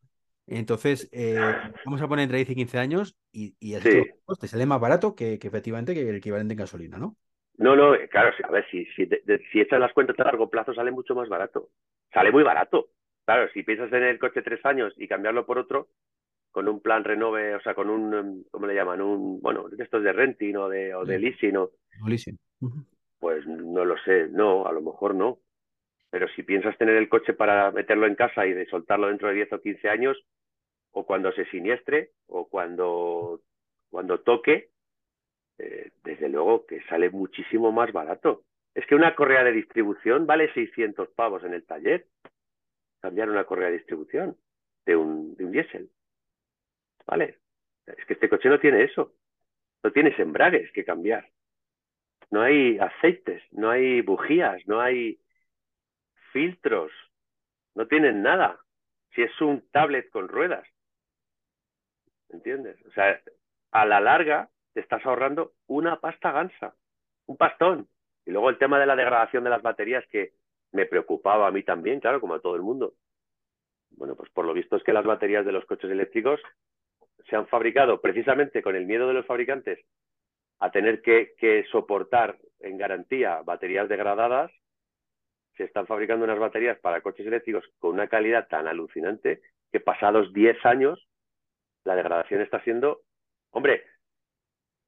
[0.46, 1.40] Entonces, eh,
[1.84, 5.38] vamos a poner entre 10 y 15 años y, y te sale más barato que,
[5.38, 7.16] que efectivamente que el equivalente en gasolina, ¿no?
[7.58, 10.90] No, no, claro, a ver, si, si, si echas las cuentas a largo plazo sale
[10.90, 11.68] mucho más barato.
[12.12, 12.88] Sale muy barato.
[13.24, 15.88] Claro, si piensas en el coche tres años y cambiarlo por otro,
[16.50, 19.00] con un plan renove, o sea, con un, em, ¿cómo le llaman?
[19.00, 21.70] Un, bueno, esto es de renting o de, o de leasing o...
[22.06, 22.38] leasing.
[23.18, 25.38] Pues no lo sé, no, a lo mejor no.
[26.10, 29.34] Pero si piensas tener el coche para meterlo en casa y de soltarlo dentro de
[29.34, 30.22] 10 o 15 años,
[30.90, 33.40] o cuando se siniestre, o cuando,
[33.88, 34.71] cuando toque,
[35.58, 38.44] eh, desde luego que sale muchísimo más barato.
[38.74, 42.06] Es que una correa de distribución vale 600 pavos en el taller.
[43.00, 44.36] Cambiar una correa de distribución
[44.86, 45.90] de un, de un diésel.
[47.06, 47.38] ¿Vale?
[47.86, 49.12] Es que este coche no tiene eso.
[49.82, 51.28] No tiene embragues que cambiar.
[52.30, 55.20] No hay aceites, no hay bujías, no hay
[56.32, 56.92] filtros.
[57.74, 58.58] No tienen nada.
[59.14, 60.66] Si es un tablet con ruedas.
[62.30, 62.80] ¿Entiendes?
[62.86, 63.20] O sea,
[63.72, 66.74] a la larga te estás ahorrando una pasta gansa,
[67.26, 67.88] un pastón.
[68.24, 70.32] Y luego el tema de la degradación de las baterías que
[70.72, 72.94] me preocupaba a mí también, claro, como a todo el mundo.
[73.90, 76.40] Bueno, pues por lo visto es que las baterías de los coches eléctricos
[77.28, 79.84] se han fabricado precisamente con el miedo de los fabricantes
[80.58, 84.50] a tener que, soportar en garantía baterías degradadas
[85.56, 90.32] se están fabricando unas baterías para coches eléctricos con una calidad tan alucinante que pasados
[90.32, 91.06] 10 años
[91.84, 93.02] la degradación está siendo,
[93.50, 93.84] hombre,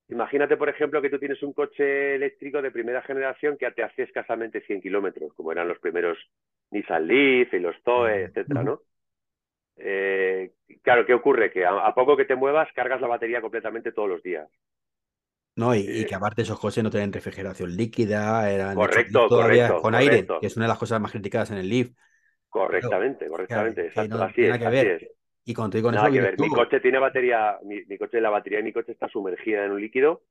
[0.09, 4.03] imagínate por ejemplo que tú tienes un coche eléctrico de primera generación que te hace
[4.03, 6.19] escasamente 100 kilómetros, como eran los primeros
[6.71, 8.81] Nissan Leaf y los Zoe, etcétera, ¿no?
[9.77, 11.51] Eh, claro, ¿qué ocurre?
[11.51, 14.49] Que a, poco que te muevas cargas la batería completamente todos los días.
[15.57, 19.95] No, y, que eh, aparte esos coches no tienen refrigeración líquida, eran correcto, todavía con
[19.95, 21.90] aire, que es una de las cosas más criticadas en el Leaf.
[22.49, 25.03] Correctamente, correctamente, exacto, así, es, así es.
[25.45, 28.93] Y cuando con eso, Mi coche tiene batería, mi, coche, la batería de mi coche
[28.93, 30.23] está sumergida en un líquido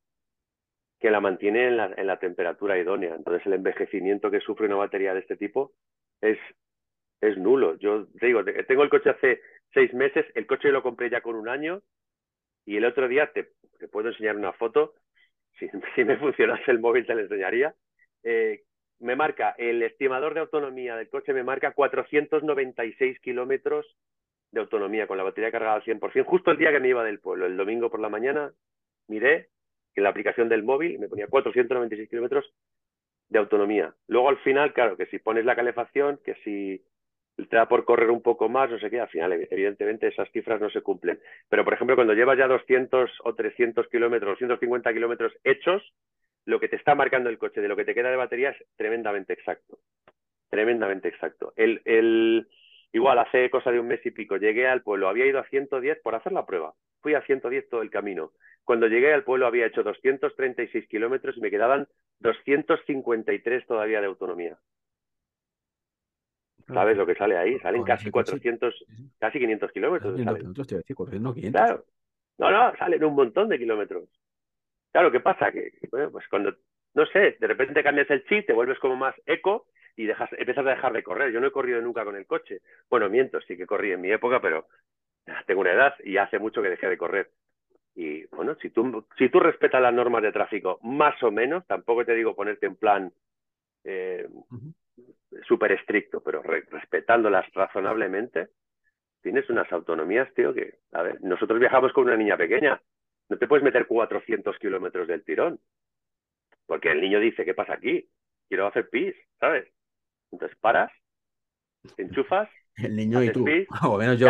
[0.98, 3.14] que la mantiene en la, en la temperatura idónea.
[3.14, 5.72] Entonces el envejecimiento que sufre una batería de este tipo
[6.20, 6.38] es,
[7.20, 7.76] es nulo.
[7.78, 9.40] Yo te digo, tengo el coche hace
[9.72, 11.82] seis meses, el coche lo compré ya con un año
[12.64, 14.94] y el otro día te, te puedo enseñar una foto,
[15.58, 17.74] si, si, me funcionase el móvil te la enseñaría,
[18.24, 18.62] eh,
[18.98, 23.86] me marca, el estimador de autonomía del coche me marca 496 kilómetros
[24.54, 27.18] de autonomía con la batería cargada al 100%, justo el día que me iba del
[27.18, 28.52] pueblo, el domingo por la mañana,
[29.08, 29.48] miré
[29.94, 32.52] que la aplicación del móvil me ponía 496 kilómetros
[33.28, 33.94] de autonomía.
[34.06, 36.82] Luego al final, claro, que si pones la calefacción, que si
[37.36, 40.60] te da por correr un poco más, no sé qué, al final evidentemente esas cifras
[40.60, 41.18] no se cumplen.
[41.48, 45.82] Pero por ejemplo, cuando llevas ya 200 o 300 kilómetros, 250 kilómetros hechos,
[46.44, 48.64] lo que te está marcando el coche de lo que te queda de batería es
[48.76, 49.78] tremendamente exacto.
[50.48, 51.52] Tremendamente exacto.
[51.56, 52.46] El, el,
[52.94, 55.98] Igual, hace cosa de un mes y pico, llegué al pueblo, había ido a 110
[56.00, 56.74] por hacer la prueba.
[57.00, 58.30] Fui a 110 todo el camino.
[58.62, 61.88] Cuando llegué al pueblo había hecho 236 kilómetros y me quedaban
[62.20, 64.56] 253 todavía de autonomía.
[66.68, 67.58] ¿Sabes lo que sale ahí?
[67.58, 68.86] Salen casi 400,
[69.18, 70.16] casi 500 kilómetros.
[71.50, 71.84] Claro.
[72.38, 74.08] No, no, salen un montón de kilómetros.
[74.92, 75.50] Claro, ¿qué pasa?
[75.50, 76.54] Que, bueno, pues cuando,
[76.94, 80.66] no sé, de repente cambias el chip, te vuelves como más eco y dejas, empiezas
[80.66, 81.32] a dejar de correr.
[81.32, 82.60] Yo no he corrido nunca con el coche.
[82.90, 84.66] Bueno, miento, sí que corrí en mi época, pero
[85.46, 87.30] tengo una edad y hace mucho que dejé de correr.
[87.94, 92.04] Y bueno, si tú, si tú respetas las normas de tráfico más o menos, tampoco
[92.04, 93.12] te digo ponerte en plan
[93.84, 94.28] eh,
[95.46, 98.48] súper estricto, pero respetándolas razonablemente,
[99.22, 102.80] tienes unas autonomías, tío, que, a ver, nosotros viajamos con una niña pequeña,
[103.28, 105.60] no te puedes meter 400 kilómetros del tirón,
[106.66, 108.08] porque el niño dice, ¿qué pasa aquí?
[108.48, 109.66] Quiero hacer pis, ¿sabes?
[110.34, 110.90] Entonces paras,
[111.96, 112.48] te enchufas.
[112.76, 113.44] El niño y tú.
[113.82, 114.28] O menos yo.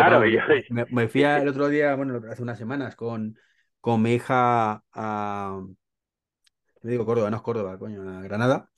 [0.91, 3.37] me, fui el otro día, bueno, hace unas semanas, con,
[3.81, 5.63] con mi hija a.
[6.83, 8.69] Me digo Córdoba, no es Córdoba, coño, a Granada.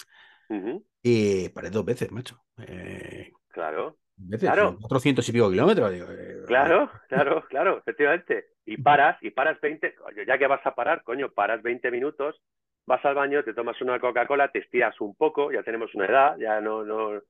[1.03, 2.41] Y paré dos veces, macho.
[2.59, 3.99] Eh, claro.
[4.17, 4.79] Veces, claro.
[4.81, 5.93] Otros cientos y pico kilómetros.
[5.93, 8.47] Eh, claro, claro, claro, efectivamente.
[8.65, 9.95] Y paras, y paras 20,
[10.27, 12.41] ya que vas a parar, coño, paras 20 minutos,
[12.87, 16.39] vas al baño, te tomas una Coca-Cola, te estiras un poco, ya tenemos una edad,
[16.39, 17.21] ya no, no,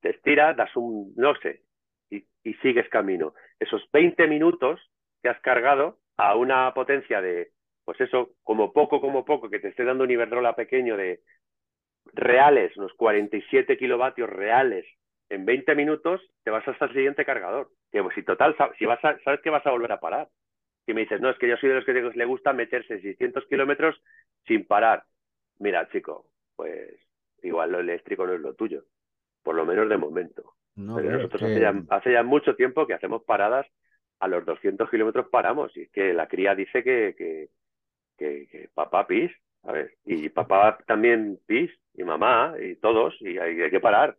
[0.00, 1.62] te estiras, das un, no sé,
[2.10, 2.24] y,
[2.62, 3.34] sigues camino.
[3.58, 4.80] Esos 20 minutos
[5.22, 7.50] que has cargado a una potencia de,
[7.84, 11.20] pues eso, como poco, como poco, que te esté dando un Iberdrola pequeño de
[12.12, 14.86] reales, unos 47 kilovatios reales
[15.28, 17.70] en 20 minutos, te vas hasta el siguiente cargador.
[17.90, 20.28] Que pues, si total, si vas sabes que vas a volver a parar.
[20.86, 23.44] Y me dices, no, es que yo soy de los que le gusta meterse 600
[23.46, 24.00] kilómetros
[24.46, 25.04] sin parar.
[25.58, 26.94] Mira, chico, pues
[27.42, 28.84] igual lo eléctrico no es lo tuyo,
[29.42, 30.54] por lo menos de momento.
[30.74, 31.42] Pero nosotros
[31.88, 33.66] hace, ya, mucho tiempo que hacemos paradas,
[34.18, 37.48] a los 200 kilómetros paramos, y es que la cría dice que, que,
[38.18, 39.30] que, papá pis,
[39.62, 44.16] ver Y papá también pis, y mamá, y todos, y hay que parar.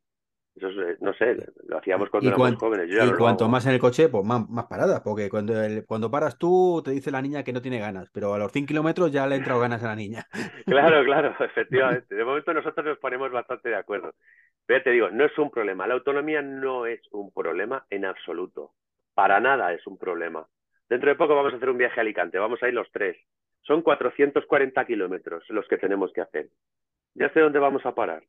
[0.57, 2.89] Eso eh, no sé, lo hacíamos cuando éramos jóvenes.
[2.89, 5.53] y cuanto más en el coche, pues más, más paradas, porque cuando,
[5.85, 8.65] cuando paras tú, te dice la niña que no tiene ganas, pero a los 100
[8.65, 10.25] kilómetros ya le ha entrado ganas a la niña.
[10.65, 12.15] Claro, claro, efectivamente.
[12.15, 14.13] De momento nosotros nos ponemos bastante de acuerdo.
[14.65, 15.87] Pero te digo, no es un problema.
[15.87, 18.71] La autonomía no es un problema en absoluto.
[19.13, 20.45] Para nada es un problema.
[20.89, 23.17] Dentro de poco vamos a hacer un viaje a Alicante, vamos a ir los tres.
[23.61, 26.47] Son 440 kilómetros los que tenemos que hacer.
[27.13, 28.23] Ya sé dónde vamos a parar.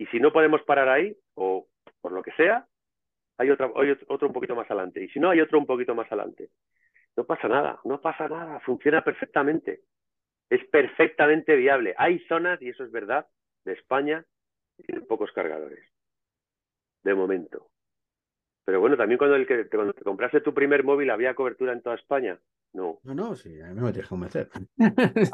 [0.00, 1.68] Y si no podemos parar ahí, o
[2.00, 2.66] por lo que sea,
[3.36, 3.70] hay, otra,
[4.08, 5.04] otro un poquito más adelante.
[5.04, 6.48] Y si no, hay otro un poquito más adelante.
[7.18, 9.82] No pasa nada, no pasa nada, funciona perfectamente.
[10.48, 11.94] Es perfectamente viable.
[11.98, 13.26] Hay zonas, y eso es verdad,
[13.66, 14.24] de España
[14.78, 15.84] que tienen pocos cargadores.
[17.02, 17.68] De momento.
[18.64, 21.82] Pero bueno, también cuando, el que, cuando te compraste tu primer móvil, ¿había cobertura en
[21.82, 22.38] toda España?
[22.72, 23.00] No.
[23.02, 24.48] No, no, sí, a mí me tienes que meter.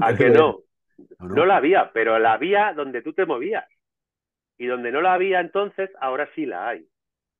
[0.01, 0.59] ¿A que no?
[1.21, 1.29] no?
[1.29, 3.65] No la había, pero la había donde tú te movías.
[4.59, 6.87] Y donde no la había entonces, ahora sí la hay.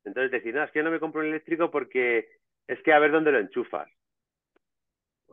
[0.05, 2.29] Entonces decir, no, es que yo no me compro un eléctrico porque
[2.67, 3.89] es que a ver dónde lo enchufas.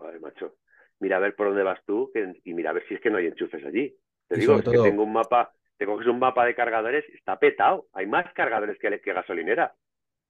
[0.01, 0.55] Ay, macho,
[0.99, 2.11] mira a ver por dónde vas tú
[2.43, 3.95] y mira a ver si es que no hay enchufes allí.
[4.27, 7.87] Te digo, que tengo un mapa, te coges un mapa de cargadores, está petado.
[7.93, 9.71] Hay más cargadores que, que gasolineras.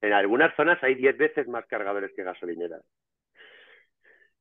[0.02, 2.82] En algunas zonas hay 10 veces más cargadores que gasolineras.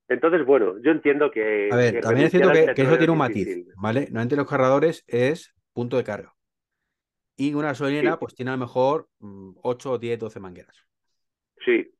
[0.08, 1.68] Entonces, bueno, yo entiendo que.
[1.70, 4.00] A ver, también es cierto que, eso tiene un matiz, ¿vale?
[4.00, 6.34] Normalmente los cargadores es punto de carga.
[7.36, 10.76] Y una gasolinera, pues tiene a lo mejor 8, 10, 12 mangueras.
[11.64, 11.90] Sí.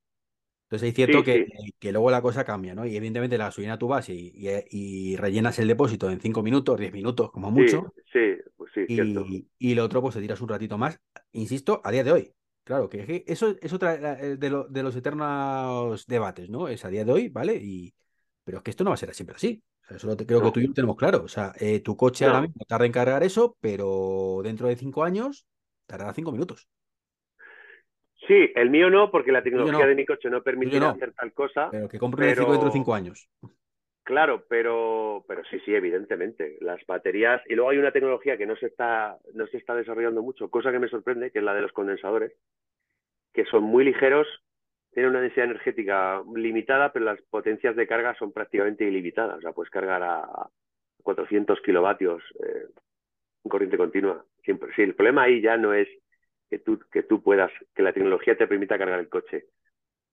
[0.65, 1.47] Entonces es cierto que,
[1.79, 2.87] que, luego la cosa cambia, ¿no?
[2.87, 4.33] Y evidentemente la gasolina tú vas y,
[4.71, 7.93] y, rellenas el depósito en 5 minutos, 10 minutos, como mucho.
[8.11, 10.99] Sí, pues sí, y, y, lo otro, pues te tiras un ratito más.
[11.33, 12.35] Insisto, a día de hoy.
[12.65, 16.69] Claro, que eso es otra eh, de, de, los eternos debates, ¿no?
[16.69, 17.57] Es a día de hoy, ¿vale?
[17.57, 17.93] Y,
[18.45, 19.63] pero es que esto no va a ser siempre así.
[19.97, 21.23] Eso lo creo que tú y yo tenemos claro.
[21.25, 25.05] O sea, eh, tu coche ahora mismo tarda en cargar eso, pero dentro de cinco
[25.05, 25.47] años
[25.87, 26.69] tardará cinco minutos.
[28.27, 31.69] Sí, el mío no, porque la tecnología de mi coche no permite hacer tal cosa.
[31.71, 33.29] Pero que compre un dentro de cinco años.
[34.05, 36.57] Claro, pero, pero sí, sí, evidentemente.
[36.61, 37.41] Las baterías.
[37.49, 40.71] Y luego hay una tecnología que no se está, no se está desarrollando mucho, cosa
[40.71, 42.33] que me sorprende, que es la de los condensadores,
[43.33, 44.27] que son muy ligeros,
[44.93, 49.39] tienen una densidad energética limitada, pero las potencias de carga son prácticamente ilimitadas.
[49.39, 50.49] O sea, puedes cargar a
[51.03, 52.67] 400 kilovatios eh,
[53.45, 54.25] en corriente continua.
[54.45, 54.71] Siempre.
[54.75, 55.89] Sí, el problema ahí ya no es
[56.51, 59.47] que tú, que tú puedas, que la tecnología te permita cargar el coche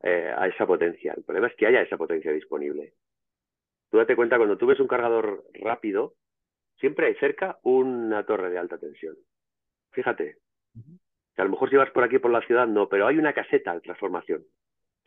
[0.01, 1.13] eh, a esa potencia.
[1.15, 2.93] El problema es que haya esa potencia disponible.
[3.91, 6.13] Tú date cuenta, cuando tú ves un cargador rápido,
[6.79, 9.17] siempre hay cerca una torre de alta tensión.
[9.91, 10.37] Fíjate.
[11.35, 13.33] Que a lo mejor si vas por aquí por la ciudad, no, pero hay una
[13.33, 14.45] caseta de transformación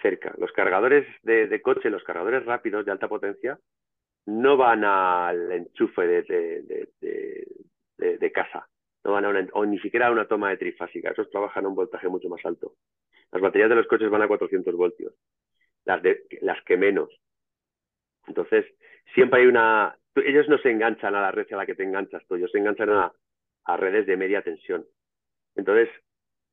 [0.00, 0.34] cerca.
[0.38, 3.58] Los cargadores de, coche, los cargadores rápidos de alta potencia,
[4.26, 6.86] no van al enchufe de,
[8.32, 8.68] casa,
[9.04, 11.10] no van a una, o ni siquiera a una toma de trifásica.
[11.10, 12.74] Esos trabajan a un voltaje mucho más alto.
[13.30, 15.14] Las baterías de los coches van a 400 voltios,
[15.84, 17.10] las que menos.
[18.26, 18.66] Entonces,
[19.14, 19.96] siempre hay una...
[20.14, 22.58] Ellos no se enganchan a la red a la que te enganchas tú, ellos se
[22.58, 24.84] enganchan a, redes de media tensión.
[25.56, 25.88] Entonces,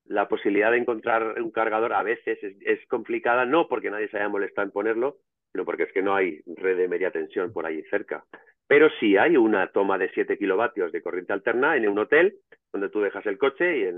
[0.05, 4.29] la posibilidad de encontrar un cargador a veces es, complicada, no porque nadie se haya
[4.29, 5.17] molestado en ponerlo,
[5.51, 8.23] sino porque es que no hay red de media tensión por ahí cerca.
[8.67, 12.38] Pero sí hay una toma de 7 kilovatios de corriente alterna en un hotel
[12.71, 13.91] donde tú dejas el coche y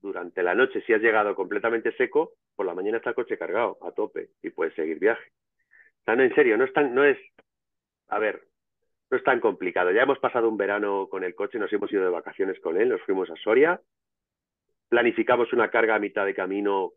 [0.00, 3.78] durante la noche, si has llegado completamente seco, por la mañana está el coche cargado
[3.82, 5.24] a tope y puedes seguir viaje
[6.14, 7.18] en serio, no es tan, no es,
[8.08, 8.42] a ver,
[9.10, 9.90] no es tan complicado.
[9.90, 12.88] Ya hemos pasado un verano con el coche, nos hemos ido de vacaciones con él,
[12.88, 13.80] nos fuimos a Soria,
[14.88, 16.92] planificamos una carga a mitad de camino,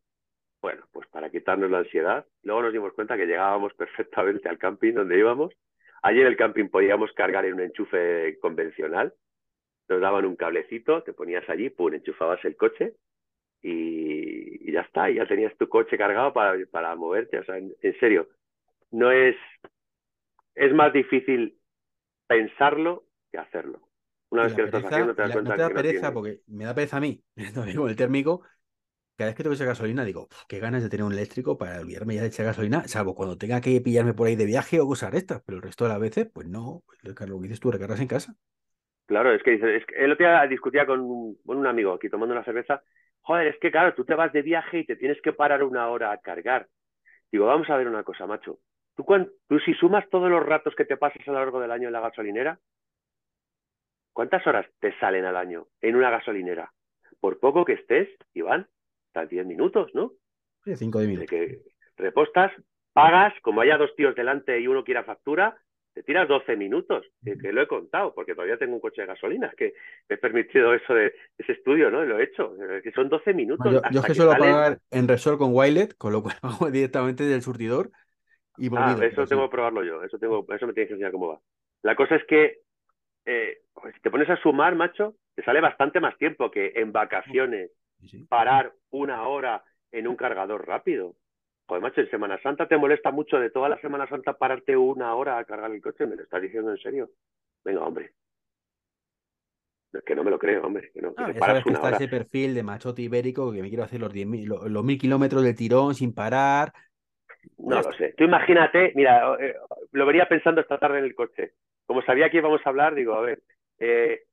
[0.62, 2.26] bueno, pues para quitarnos la ansiedad.
[2.44, 5.54] Luego nos dimos cuenta que llegábamos perfectamente al camping donde íbamos.
[6.02, 9.14] Allí en el camping podíamos cargar en un enchufe convencional.
[9.88, 12.94] Nos daban un cablecito, te ponías allí, pum, enchufabas el coche
[13.62, 17.40] y, ya está, ya tenías tu coche cargado para, para moverte.
[17.40, 18.30] O sea, en serio,
[18.92, 19.36] no es,
[20.56, 21.58] es más difícil
[22.28, 23.89] pensarlo que hacerlo.
[24.32, 26.66] Una vez que lo estás haciendo, te das cuenta no te da pereza, porque me
[26.66, 27.24] da pereza a mí,
[27.76, 28.44] con el térmico.
[29.18, 31.82] Cada vez que tengo que echar gasolina, digo, qué ganas de tener un eléctrico para
[31.82, 34.88] olvidarme ya de echar gasolina, salvo cuando tenga que pillarme por ahí de viaje o
[34.88, 38.00] cosas estas, pero el resto de las veces, pues no, lo que dices tú, recargas
[38.00, 38.36] en casa.
[39.08, 42.10] Claro, es que, es que el otro día discutía con un, con un amigo aquí
[42.10, 42.82] tomando una cerveza.
[43.22, 45.90] Joder, es que claro, tú te vas de viaje y te tienes que parar una
[45.90, 46.68] hora a cargar.
[47.32, 48.60] Digo, vamos a ver una cosa, macho.
[48.96, 51.94] Tú, si sumas todos los ratos que te pasas a lo largo del año en
[51.94, 52.60] la gasolinera,
[54.20, 56.74] ¿cuántas horas te salen al año en una gasolinera?
[57.22, 58.68] Por poco que estés, Iván,
[59.08, 60.12] estás 10 minutos, ¿no?
[60.66, 61.30] Sí, 5 de minutos.
[61.30, 61.60] que
[61.96, 62.52] repostas,
[62.92, 65.56] pagas, como haya dos tíos delante y uno quiera factura,
[65.94, 69.54] te tiras 12 minutos, que, lo he contado, porque todavía tengo un coche de gasolina,
[69.58, 69.74] que
[70.10, 72.04] me he permitido eso de ese estudio, ¿no?
[72.04, 72.54] Lo he hecho,
[72.84, 73.72] que son 12 minutos.
[73.72, 77.24] yo, yo es que suelo pagar en Resort con Wilet, con lo cual hago directamente
[77.24, 77.90] del surtidor
[78.76, 81.40] ah, eso tengo que probarlo yo, eso, tengo, eso me tienes que enseñar cómo va.
[81.84, 82.60] La cosa es que
[83.30, 83.58] eh,
[83.94, 87.72] si te pones a sumar, macho, te sale bastante más tiempo que en vacaciones
[88.28, 91.16] parar una hora en un cargador rápido.
[91.68, 95.14] Joder, macho, en Semana Santa te molesta mucho de toda la Semana Santa pararte una
[95.16, 97.10] hora a cargar el coche, ¿me lo estás diciendo en serio?
[97.64, 98.14] Venga, hombre.
[99.94, 100.92] Es que no me lo creo, hombre.
[100.92, 104.00] Que no, que sabes que está ese perfil de machote ibérico que me quiero hacer
[104.00, 106.74] los, 10, los, los mil kilómetros de tirón sin parar,
[107.58, 108.14] no lo sé.
[108.18, 109.56] Tú imagínate, mira, eh,
[109.92, 111.54] lo venía pensando esta tarde en el coche.
[111.90, 113.42] Como sabía que íbamos a hablar, digo, a ver,
[113.80, 114.26] eh,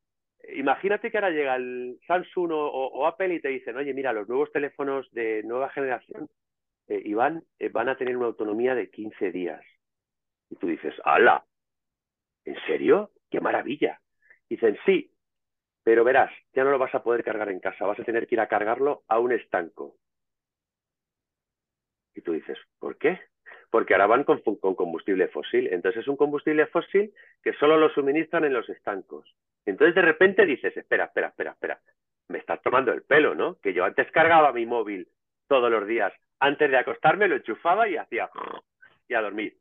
[0.57, 4.53] imagínate que ahora llega el Samsung o, Apple y te dicen, oye, mira, los nuevos
[4.53, 6.29] teléfonos de nueva generación,
[6.87, 9.63] eh, Iván, eh, van a tener una autonomía de 15 días.
[10.51, 11.47] Y tú dices, ¡hala!
[12.45, 13.13] ¿En serio?
[13.31, 14.03] ¡Qué maravilla!
[14.51, 15.11] Dicen, sí,
[15.83, 18.35] pero verás, ya no lo vas a poder cargar en casa, vas a tener que
[18.35, 19.97] ir a cargarlo a un estanco.
[22.15, 23.19] Y tú dices, ¿por qué?
[23.71, 25.69] Porque ahora van con, con, combustible fósil.
[25.73, 27.13] Entonces es un combustible fósil
[27.43, 29.35] que solo lo suministran en los estancos.
[29.65, 31.81] Entonces de repente dices, espera, espera, espera, espera,
[32.29, 33.59] me estás tomando el pelo, ¿no?
[33.61, 35.09] Que yo antes cargaba mi móvil
[35.49, 36.13] todos los días.
[36.39, 38.31] Antes de acostarme lo enchufaba y hacía
[39.09, 39.57] y a dormir.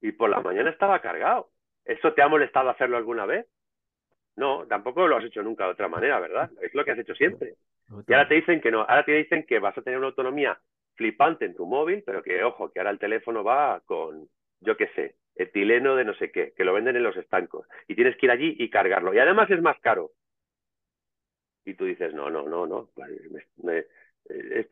[0.00, 1.50] Y por la mañana estaba cargado.
[1.84, 3.46] ¿Eso te ha molestado hacerlo alguna vez?
[4.36, 6.50] No, tampoco lo has hecho nunca de otra manera, ¿verdad?
[6.60, 7.54] Es lo que has hecho siempre.
[8.06, 10.58] Y ahora te dicen que no, ahora te dicen que vas a tener una autonomía
[10.94, 14.28] flipante en tu móvil, pero que ojo, que ahora el teléfono va con,
[14.60, 17.66] yo qué sé, etileno de no sé qué, que lo venden en los estancos.
[17.88, 19.12] Y tienes que ir allí y cargarlo.
[19.14, 20.12] Y además es más caro.
[21.64, 23.10] Y tú dices, no, no, no, no, pues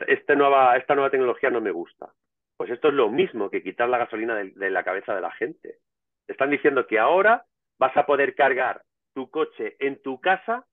[0.08, 2.12] esta, nueva, esta nueva tecnología no me gusta.
[2.56, 5.30] Pues esto es lo mismo que quitar la gasolina de, de la cabeza de la
[5.32, 5.78] gente.
[6.28, 7.44] Están diciendo que ahora
[7.78, 8.82] vas a poder cargar
[9.14, 10.66] tu coche en tu casa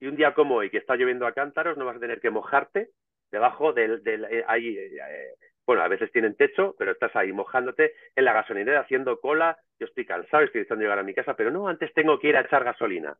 [0.00, 2.30] y un día como hoy, que está lloviendo a cántaros, no vas a tener que
[2.30, 2.90] mojarte
[3.34, 4.02] debajo del...
[4.02, 5.34] del eh, ahí, eh, eh,
[5.66, 9.58] bueno, a veces tienen techo, pero estás ahí mojándote en la gasolinera haciendo cola.
[9.78, 12.36] Yo estoy cansado, estoy deseando llegar a mi casa, pero no, antes tengo que ir
[12.36, 13.16] a echar gasolina.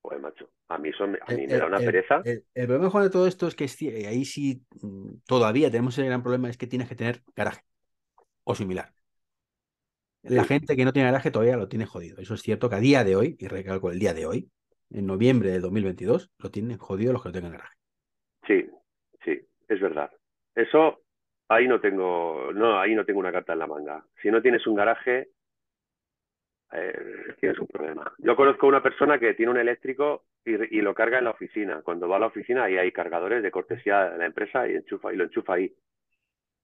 [0.00, 2.22] Pues macho, a mí, son, a mí me da una pereza.
[2.24, 3.64] El, problema de todo esto es que
[4.06, 7.62] ahí sí mm, todavía tenemos el gran problema, es que tienes que tener garaje
[8.44, 8.92] o similar.
[10.22, 12.18] La gente que no tiene garaje todavía lo tiene jodido.
[12.18, 14.50] Eso es cierto que a día de hoy, y recalco el día de hoy,
[14.90, 17.79] en noviembre de 2022, lo tienen jodido los que no tengan garaje.
[19.70, 20.10] Es verdad.
[20.52, 21.02] Eso
[21.48, 24.04] ahí no tengo, no, ahí no tengo una carta en la manga.
[24.20, 25.28] Si no tienes un garaje,
[26.72, 28.12] eh, tienes un problema.
[28.18, 31.82] Yo conozco una persona que tiene un eléctrico y, lo carga en la oficina.
[31.82, 35.12] Cuando va a la oficina ahí hay cargadores de cortesía de la empresa y enchufa
[35.12, 35.72] y lo enchufa ahí.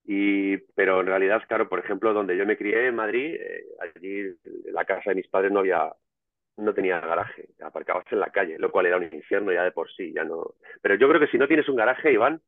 [0.03, 4.35] Y, pero en realidad, claro, por ejemplo, donde yo me crié en Madrid, eh, allí
[4.65, 5.93] la casa de mis padres no había,
[6.57, 9.89] no tenía garaje, aparcabas en la calle, lo cual era un infierno ya de por
[9.93, 10.55] sí, ya no.
[10.81, 12.41] Pero yo creo que si no tienes un garaje, Iván,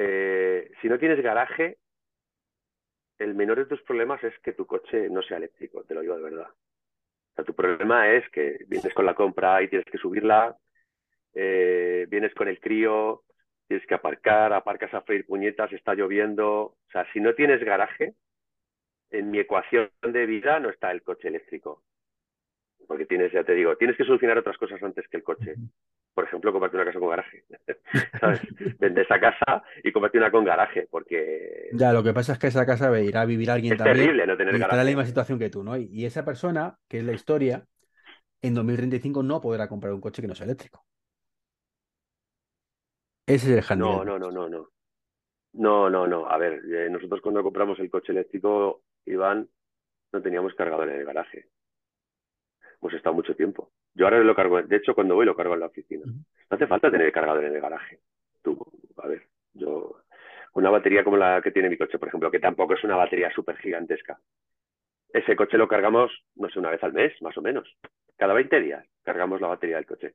[0.00, 1.78] eh, si no tienes garaje,
[3.18, 6.14] el menor de tus problemas es que tu coche no sea eléctrico, te lo digo
[6.16, 6.46] de verdad.
[6.48, 10.56] O sea, tu problema es que vienes con la compra y tienes que subirla,
[11.34, 13.24] eh, vienes con el crío,
[13.66, 16.46] tienes que aparcar, aparcas a freír puñetas, está lloviendo.
[16.46, 18.14] O sea, si no tienes garaje,
[19.10, 21.82] en mi ecuación de vida no está el coche eléctrico.
[22.86, 25.56] Porque tienes, ya te digo, tienes que solucionar otras cosas antes que el coche.
[26.18, 27.44] Por ejemplo, comprarte una casa con garaje.
[28.20, 28.40] ¿Sabes?
[28.80, 31.68] Vende esa casa y comprarte una con garaje, porque...
[31.74, 33.98] Ya, lo que pasa es que esa casa irá a vivir alguien es también.
[33.98, 34.64] terrible no tener y garaje.
[34.64, 35.76] estará en la misma situación que tú, ¿no?
[35.76, 37.64] Y esa persona, que es la historia,
[38.42, 40.84] en 2035 no podrá comprar un coche que no sea eléctrico.
[43.24, 44.04] Ese es el handicap.
[44.04, 44.70] No, no, no, no, no.
[45.52, 46.28] No, no, no.
[46.28, 49.48] A ver, eh, nosotros cuando compramos el coche eléctrico, Iván,
[50.12, 51.48] no teníamos cargador en el garaje.
[52.82, 53.70] Hemos estado mucho tiempo.
[53.98, 56.04] Yo ahora lo cargo, de hecho, cuando voy lo cargo en la oficina.
[56.06, 57.98] No hace falta tener cargador en el garaje.
[58.42, 58.56] Tú,
[58.96, 59.24] a ver,
[59.54, 59.96] yo,
[60.54, 63.28] una batería como la que tiene mi coche, por ejemplo, que tampoco es una batería
[63.32, 64.16] súper gigantesca.
[65.12, 67.76] Ese coche lo cargamos, no sé, una vez al mes, más o menos.
[68.16, 70.14] Cada 20 días cargamos la batería del coche.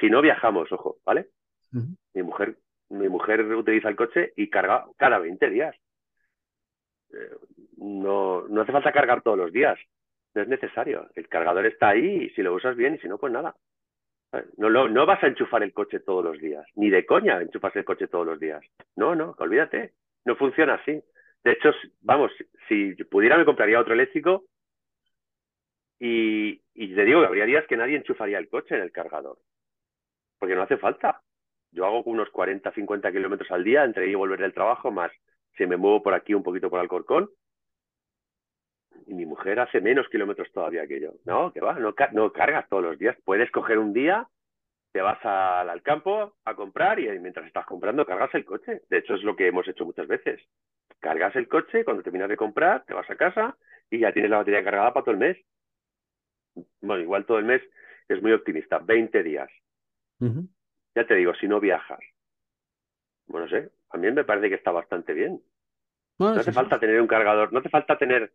[0.00, 1.28] Si no viajamos, ojo, ¿vale?
[1.72, 1.96] Uh -huh.
[2.14, 2.56] Mi mujer,
[2.88, 5.76] mi mujer utiliza el coche y carga cada 20 días.
[7.12, 7.36] Eh,
[7.76, 9.78] no, no hace falta cargar todos los días.
[10.34, 11.08] No es necesario.
[11.14, 13.54] El cargador está ahí y si lo usas bien y si no, pues nada.
[14.58, 16.66] No, no, no vas a enchufar el coche todos los días.
[16.74, 18.62] Ni de coña enchufas el coche todos los días.
[18.96, 19.94] No, no, olvídate.
[20.24, 21.02] No funciona así.
[21.44, 21.70] De hecho,
[22.02, 22.30] vamos,
[22.68, 24.44] si pudiera me compraría otro eléctrico
[25.98, 29.38] y, y te digo que habría días que nadie enchufaría el coche en el cargador.
[30.38, 31.22] Porque no hace falta.
[31.72, 35.12] Yo hago unos 40, 50 kilómetros al día entre ir y volver del trabajo, más
[35.56, 37.28] si me muevo por aquí un poquito por Alcorcón.
[39.08, 41.14] Y mi mujer hace menos kilómetros todavía que yo.
[41.24, 43.16] No, que va, no, no cargas todos los días.
[43.24, 44.28] Puedes coger un día,
[44.92, 48.82] te vas al, al campo a comprar y mientras estás comprando cargas el coche.
[48.90, 50.42] De hecho, es lo que hemos hecho muchas veces.
[51.00, 53.56] Cargas el coche, cuando terminas de comprar, te vas a casa
[53.88, 55.38] y ya tienes la batería cargada para todo el mes.
[56.82, 57.62] Bueno, igual todo el mes
[58.08, 58.78] es muy optimista.
[58.78, 59.48] 20 días.
[60.20, 60.48] Uh -huh.
[60.94, 62.00] Ya te digo, si no viajas.
[63.26, 65.40] Bueno, no sé, a mí me parece que está bastante bien.
[66.18, 66.80] Bueno, no hace sí, falta sí.
[66.80, 68.32] tener un cargador, no hace falta tener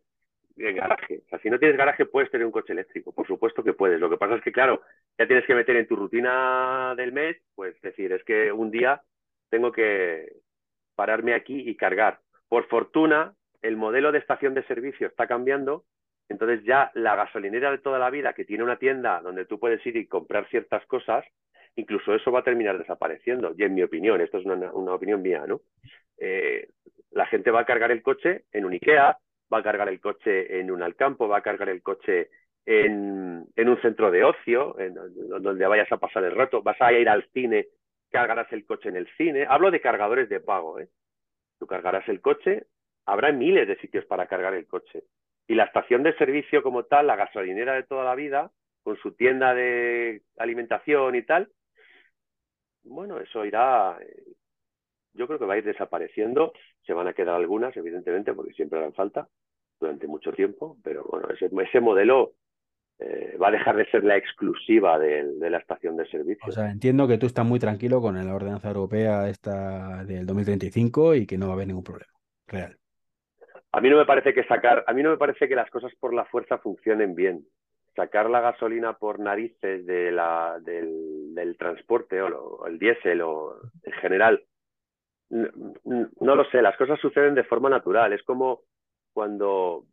[0.56, 1.22] garaje.
[1.26, 3.12] O sea, si no tienes garaje, puedes tener un coche eléctrico.
[3.12, 4.00] Por supuesto que puedes.
[4.00, 4.82] Lo que pasa es que, claro,
[5.18, 9.02] ya tienes que meter en tu rutina del mes, pues decir, es que un día
[9.50, 10.28] tengo que
[10.94, 12.20] pararme aquí y cargar.
[12.48, 15.84] Por fortuna, el modelo de estación de servicio está cambiando.
[16.28, 19.84] Entonces ya la gasolinera de toda la vida, que tiene una tienda donde tú puedes
[19.86, 21.24] ir y comprar ciertas cosas,
[21.76, 23.54] incluso eso va a terminar desapareciendo.
[23.56, 25.60] Y en mi opinión, esto es una, una opinión mía, ¿no?
[26.18, 26.68] Eh,
[27.10, 29.18] la gente va a cargar el coche en un IKEA,
[29.52, 32.30] va a cargar el coche en un Alcampo, va a cargar el coche
[32.66, 36.92] en, en un centro de ocio, en, donde vayas a pasar el rato, vas a
[36.92, 37.66] ir al cine,
[38.10, 39.46] cargarás el coche en el cine.
[39.48, 40.88] Hablo de cargadores de pago, ¿eh?
[41.58, 42.66] Tú cargarás el coche
[43.06, 45.04] habrá miles de sitios para cargar el coche.
[45.46, 48.50] Y la estación de servicio como tal, la gasolinera de toda la vida,
[48.82, 51.50] con su tienda de alimentación y tal,
[52.82, 54.22] bueno, eso irá, eh,
[55.14, 56.52] yo creo que va a ir desapareciendo,
[56.86, 59.28] se van a quedar algunas, evidentemente, porque siempre harán falta
[59.80, 62.34] durante mucho tiempo, pero bueno, ese, ese modelo
[62.98, 66.46] eh, va a dejar de ser la exclusiva de, la estación de servicio.
[66.48, 71.16] O sea, entiendo que tú estás muy tranquilo con la ordenanza europea esta del 2035
[71.16, 72.12] y que no va a haber ningún problema
[72.46, 72.76] real.
[73.72, 75.92] A mí no me parece que sacar, a mí no me parece que las cosas
[75.98, 77.44] por la fuerza funcionen bien.
[77.96, 84.44] Sacar la gasolina por narices de la, del, transporte o, el diésel o en general,
[85.30, 85.48] no,
[86.20, 88.12] no lo sé, las cosas suceden de forma natural.
[88.12, 88.62] Es como
[89.12, 89.86] cuando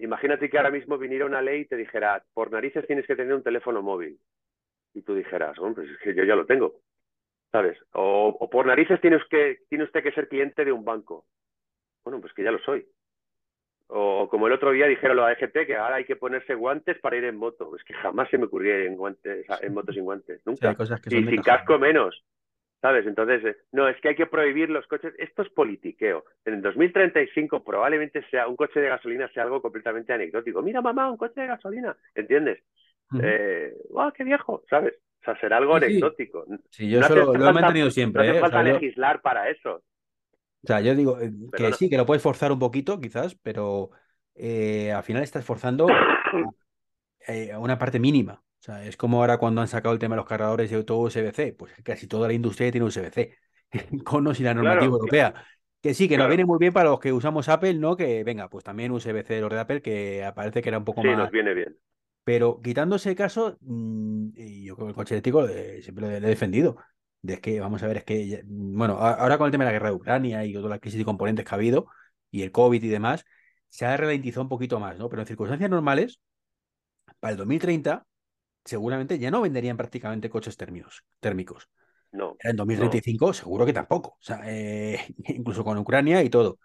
[0.00, 3.34] imagínate que ahora mismo viniera una ley y te dijera, por narices tienes que tener
[3.34, 4.18] un teléfono móvil.
[4.94, 6.80] Y tú dijeras, hombre, es que yo ya lo tengo.
[7.52, 7.78] ¿Sabes?
[7.92, 11.26] O, por narices tienes que, tiene usted que ser cliente de un banco.
[12.04, 12.86] Bueno, pues que ya lo soy.
[13.88, 17.16] O, como el otro día dijeron los AGT que ahora hay que ponerse guantes para
[17.16, 17.74] ir en moto.
[17.76, 20.40] Es que jamás se me ocurría ir en, guantes, en moto sin guantes.
[20.46, 20.76] Nunca.
[21.06, 22.24] y sin casco menos.
[22.80, 23.06] ¿Sabes?
[23.06, 25.12] Entonces, eh, no, es que hay que prohibir los coches.
[25.18, 26.24] Esto es politiqueo.
[26.46, 30.62] En el 2035 probablemente sea un coche de gasolina sea algo completamente anecdótico.
[30.62, 31.96] Mira, mamá, un coche de gasolina.
[32.14, 32.62] ¿Entiendes?
[33.22, 33.74] eh,
[34.16, 34.62] qué viejo!
[34.70, 34.94] ¿Sabes?
[35.20, 36.46] O sea, será algo anecdótico.
[36.70, 38.22] Sí, yo eso lo, he mantenido siempre.
[38.22, 38.40] No hace ¿eh?
[38.40, 39.82] falta legislar para eso.
[40.62, 41.18] O sea, yo digo
[41.52, 43.90] que sí, que lo puedes forzar un poquito, quizás, pero
[44.34, 45.86] al final estás forzando
[47.28, 48.42] a una parte mínima.
[48.60, 50.98] O sea, es como ahora cuando han sacado el tema de los cargadores de auto
[50.98, 53.34] USB-C, pues casi toda la industria tiene USB-C,
[54.04, 55.34] con o sin la normativa europea.
[55.80, 57.96] Que sí, que nos viene muy bien para los que usamos Apple, ¿no?
[57.96, 61.02] Que venga, pues también USB-C de los de Apple, que aparece que era un poco
[61.02, 61.12] más.
[61.12, 61.74] Sí, nos viene bien.
[62.22, 66.30] Pero quitando ese caso, mm, y yo con el coche eléctrico eh, siempre lo he
[66.30, 66.76] defendido.
[67.22, 69.88] De que, vamos a ver, es que, bueno, ahora con el tema de la guerra
[69.88, 71.86] de Ucrania y toda la crisis de componentes que ha habido,
[72.30, 73.24] y el COVID y demás,
[73.68, 75.08] se ha ralentizado un poquito más, ¿no?
[75.08, 76.20] Pero en circunstancias normales,
[77.20, 78.06] para el 2030,
[78.64, 81.04] seguramente ya no venderían prácticamente coches térmicos.
[81.20, 81.68] térmicos.
[82.12, 82.36] No.
[82.40, 84.10] En 2035 seguro que tampoco.
[84.10, 84.98] O sea, eh,
[85.28, 86.58] incluso con Ucrania y todo.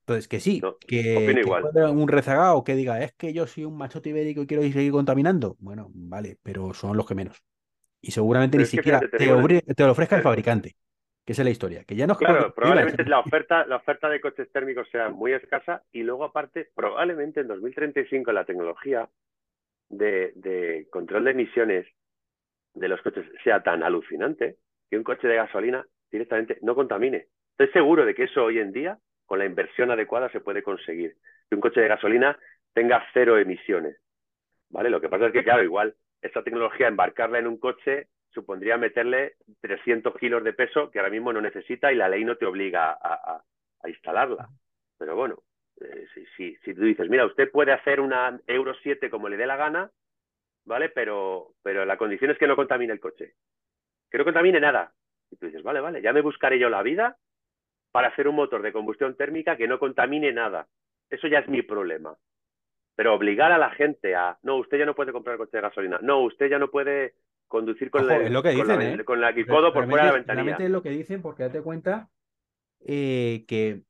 [0.00, 1.42] Entonces, que sí, que,
[1.90, 5.56] un rezagado que diga, es que yo soy un machote ibérico y quiero seguir contaminando.
[5.60, 7.42] Bueno, vale, pero son los que menos.
[8.02, 10.76] Y seguramente ni siquiera te, lo ofrezca el fabricante,
[11.24, 11.84] que es la historia.
[11.84, 15.82] Que ya no claro, probablemente la oferta, la oferta de coches térmicos sea muy escasa
[15.90, 19.08] y luego aparte, probablemente en 2035 la tecnología
[19.98, 21.86] de, control de emisiones
[22.74, 24.56] de los coches sea tan alucinante
[24.90, 27.26] que un coche de gasolina directamente no contamine.
[27.50, 31.16] Estoy seguro de que eso hoy en día, con la inversión adecuada, se puede conseguir.
[31.48, 32.38] Que un coche de gasolina
[32.72, 33.96] tenga cero emisiones.
[34.70, 34.90] ¿Vale?
[34.90, 39.34] Lo que pasa es que, claro, igual esta tecnología, embarcarla en un coche, supondría meterle
[39.60, 42.98] 300 kilos de peso que ahora mismo no necesita y la ley no te obliga
[43.00, 44.48] a instalarla.
[44.98, 45.42] Pero bueno,
[45.80, 46.06] eh,
[46.36, 49.56] si, si, tú dices, mira, usted puede hacer una Euro 7 como le dé la
[49.56, 49.90] gana,
[50.64, 50.88] ¿vale?
[50.88, 53.34] Pero, pero la condición es que no contamine el coche.
[54.10, 54.92] Que no contamine nada.
[55.30, 57.16] Y tú dices, vale, vale, ya me buscaré yo la vida
[57.90, 60.68] para hacer un motor de combustión térmica que no contamine nada.
[61.10, 62.16] Eso ya es mi problema.
[62.96, 65.98] Pero obligar a la gente a, no, usted ya no puede comprar coche de gasolina,
[66.00, 67.14] no, usted ya no puede
[67.48, 69.04] conducir con, la, lo que dicen, con, ¿eh?
[69.04, 69.34] con la
[69.72, 70.56] por fuera de la ventanilla.
[70.58, 72.08] es lo que dicen porque date cuenta
[72.80, 73.82] eh, que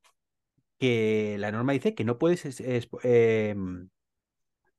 [0.77, 2.59] que la norma dice que no puedes
[3.03, 3.89] em,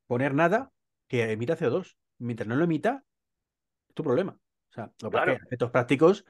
[0.06, 0.72] poner nada
[1.08, 1.96] que emita CO2.
[2.18, 3.04] Mientras no lo emita,
[3.88, 4.38] es tu problema.
[4.70, 6.24] O sea, lo que efectos prácticos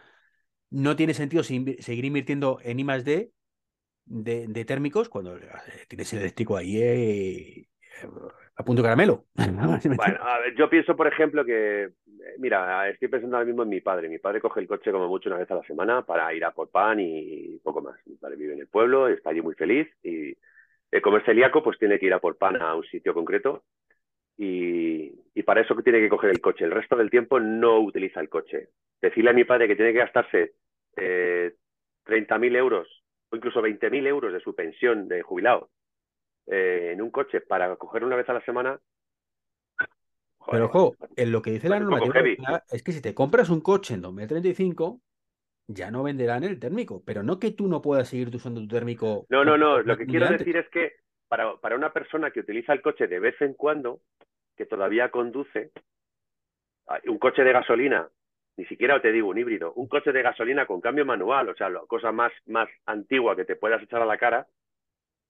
[0.71, 3.33] no tiene sentido seguir invirtiendo en I más D
[4.05, 5.49] de, térmicos cuando eh,
[5.89, 7.69] tienes el eléctrico ahí eh,
[8.57, 9.25] a punto caramelo.
[9.35, 11.91] bueno, a ver, yo pienso, por ejemplo, que,
[12.39, 14.09] mira, estoy pensando ahora mismo en mi padre.
[14.09, 16.53] Mi padre coge el coche como mucho una vez a la semana para ir a
[16.53, 17.99] por pan y poco más.
[18.07, 20.37] Mi padre vive en el pueblo, está allí muy feliz y
[20.91, 23.65] eh, como es celíaco, pues tiene que ir a por pan a un sitio concreto
[24.39, 25.11] y,
[25.43, 26.65] para eso tiene que coger el coche.
[26.65, 28.71] El resto del tiempo no utiliza el coche.
[29.01, 30.55] Decirle a mi padre que tiene que gastarse
[30.97, 31.55] eh,
[32.05, 32.89] 30.000 euros
[33.31, 35.71] o incluso 20.000 euros de su pensión de jubilado
[36.47, 38.79] eh, en un coche para coger una vez a la semana.
[40.51, 43.95] Pero ojo, en lo que dice la normativa es que si te compras un coche
[43.95, 45.01] en 2035,
[45.67, 49.27] ya no venderán el térmico, pero no que tú no puedas seguir usando tu térmico.
[49.29, 50.93] No, no, no, lo que quiero decir es que
[51.29, 54.01] para, para una persona que utiliza el coche de vez en cuando,
[54.57, 55.73] que todavía conduce,
[57.07, 58.09] un coche de gasolina,
[58.57, 61.69] ni siquiera te digo un híbrido, un coche de gasolina con cambio manual, o sea,
[61.69, 64.47] la cosa más, más antigua que te puedas echar a la cara,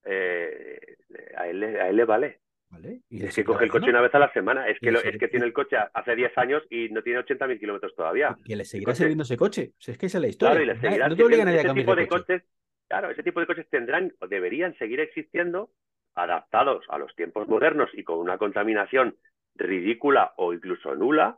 [0.07, 0.97] eh,
[1.35, 2.39] a, él, a él le vale.
[2.69, 2.99] ¿Vale?
[3.09, 4.67] ¿Y es que coge el coche una vez a la semana.
[4.67, 7.95] Es que, es que tiene el coche hace 10 años y no tiene 80.000 kilómetros
[7.95, 8.37] todavía.
[8.45, 9.71] Que le seguirá sirviendo ese coche.
[9.79, 10.51] es que esa es la historia.
[10.51, 12.23] Claro, y le seguirá no te obligan a tipo de coche.
[12.25, 12.43] coches
[12.87, 15.71] Claro, ese tipo de coches tendrán o deberían seguir existiendo
[16.15, 19.17] adaptados a los tiempos modernos y con una contaminación
[19.55, 21.37] ridícula o incluso nula,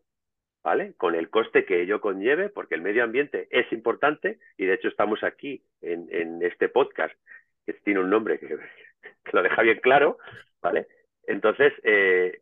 [0.64, 0.94] ¿vale?
[0.96, 4.88] Con el coste que ello conlleve, porque el medio ambiente es importante y de hecho
[4.88, 7.16] estamos aquí en, en este podcast,
[7.84, 8.58] tiene un nombre que,
[9.32, 10.18] lo deja bien claro,
[10.62, 10.88] ¿vale?
[11.28, 12.42] Entonces, eh,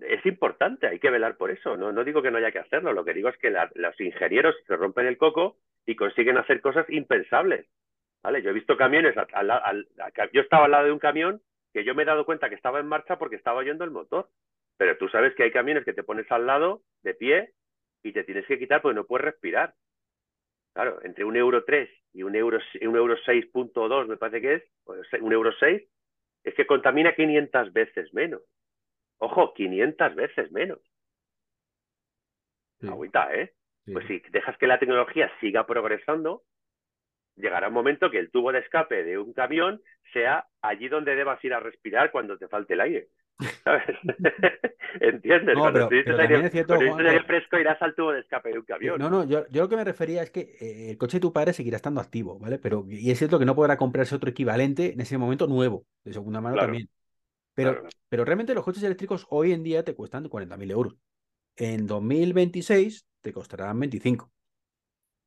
[0.00, 1.76] es importante, hay que velar por eso.
[1.76, 1.92] ¿no?
[1.92, 4.76] no digo que no haya que hacerlo, lo que digo es que los ingenieros se
[4.76, 5.56] rompen el coco
[5.86, 7.66] y consiguen hacer cosas impensables.
[8.22, 8.42] ¿vale?
[8.42, 9.14] Yo he visto camiones,
[10.32, 11.40] yo estaba al lado de un camión
[11.72, 14.28] que yo me he dado cuenta que estaba en marcha porque estaba oyendo el motor.
[14.76, 17.52] Pero tú sabes que hay camiones que te pones al lado, de pie,
[18.02, 19.74] y te tienes que quitar porque no puedes respirar.
[20.74, 24.64] Claro, entre un euro 3 y un euro, un euro 6.2 me parece que es,
[25.20, 25.82] un euro 6,
[26.42, 28.42] es que contamina 500 veces menos.
[29.18, 30.80] Ojo, 500 veces menos.
[32.80, 32.88] Sí.
[32.88, 33.54] Agüita, ¿eh?
[33.86, 36.42] Pues si dejas que la tecnología siga progresando,
[37.36, 39.80] llegará un momento que el tubo de escape de un camión
[40.12, 43.08] sea allí donde debas ir a respirar cuando te falte el aire.
[43.64, 43.96] ¿Sabes?
[45.00, 45.54] ¿Entiendes?
[45.56, 48.58] No, cuando pero, pero aire, cierto, cuando aire fresco irás al tubo de escape de
[48.58, 48.98] un camión.
[48.98, 51.32] No, no, yo, yo lo que me refería es que eh, el coche de tu
[51.32, 52.58] padre seguirá estando activo, ¿vale?
[52.58, 56.12] Pero y es cierto que no podrá comprarse otro equivalente en ese momento nuevo, de
[56.12, 56.68] segunda mano Claro.
[56.68, 56.88] también.
[57.54, 57.88] Pero, Claro.
[58.08, 60.94] pero realmente los coches eléctricos hoy en día te cuestan 40.000 euros.
[61.56, 64.30] En 2026 te costarán 25.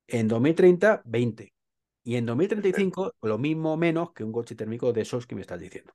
[0.08, 1.53] En 2030, 20.
[2.03, 5.41] Y en 2035, lo mismo o menos que un coche térmico de esos que me
[5.41, 5.93] estás diciendo.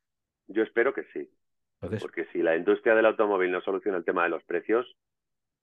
[0.48, 1.30] Yo espero que sí.
[1.82, 4.86] Entonces, Porque si la industria del automóvil no soluciona el tema de los precios,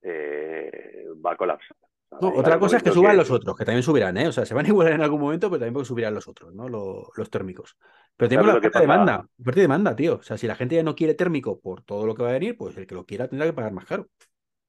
[0.01, 1.75] eh, va a colapsar.
[2.21, 4.27] No, otra cosa es que suban los otros, que también subirán, ¿eh?
[4.27, 6.53] O sea, se van a igualar en algún momento, pero también porque subirán los otros,
[6.53, 6.67] ¿no?
[6.67, 7.77] Lo- Los, térmicos.
[8.17, 8.81] Pero tenemos ¿Sabes la y pasa?
[8.81, 10.15] demanda, oferta y demanda, tío.
[10.15, 12.33] O sea, si la gente ya no quiere térmico por todo lo que va a
[12.33, 14.07] venir, pues el que lo quiera tendrá que pagar más caro.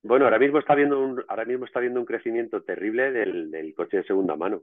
[0.02, 3.74] Bueno, ahora mismo está viendo un, ahora mismo está viendo un crecimiento terrible del, del
[3.74, 4.62] coche de segunda mano.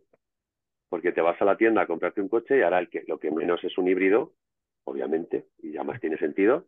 [0.90, 3.20] Porque te vas a la tienda a comprarte un coche y ahora el que, lo
[3.20, 4.34] que menos es un híbrido,
[4.86, 6.66] obviamente, y ya más tiene sentido.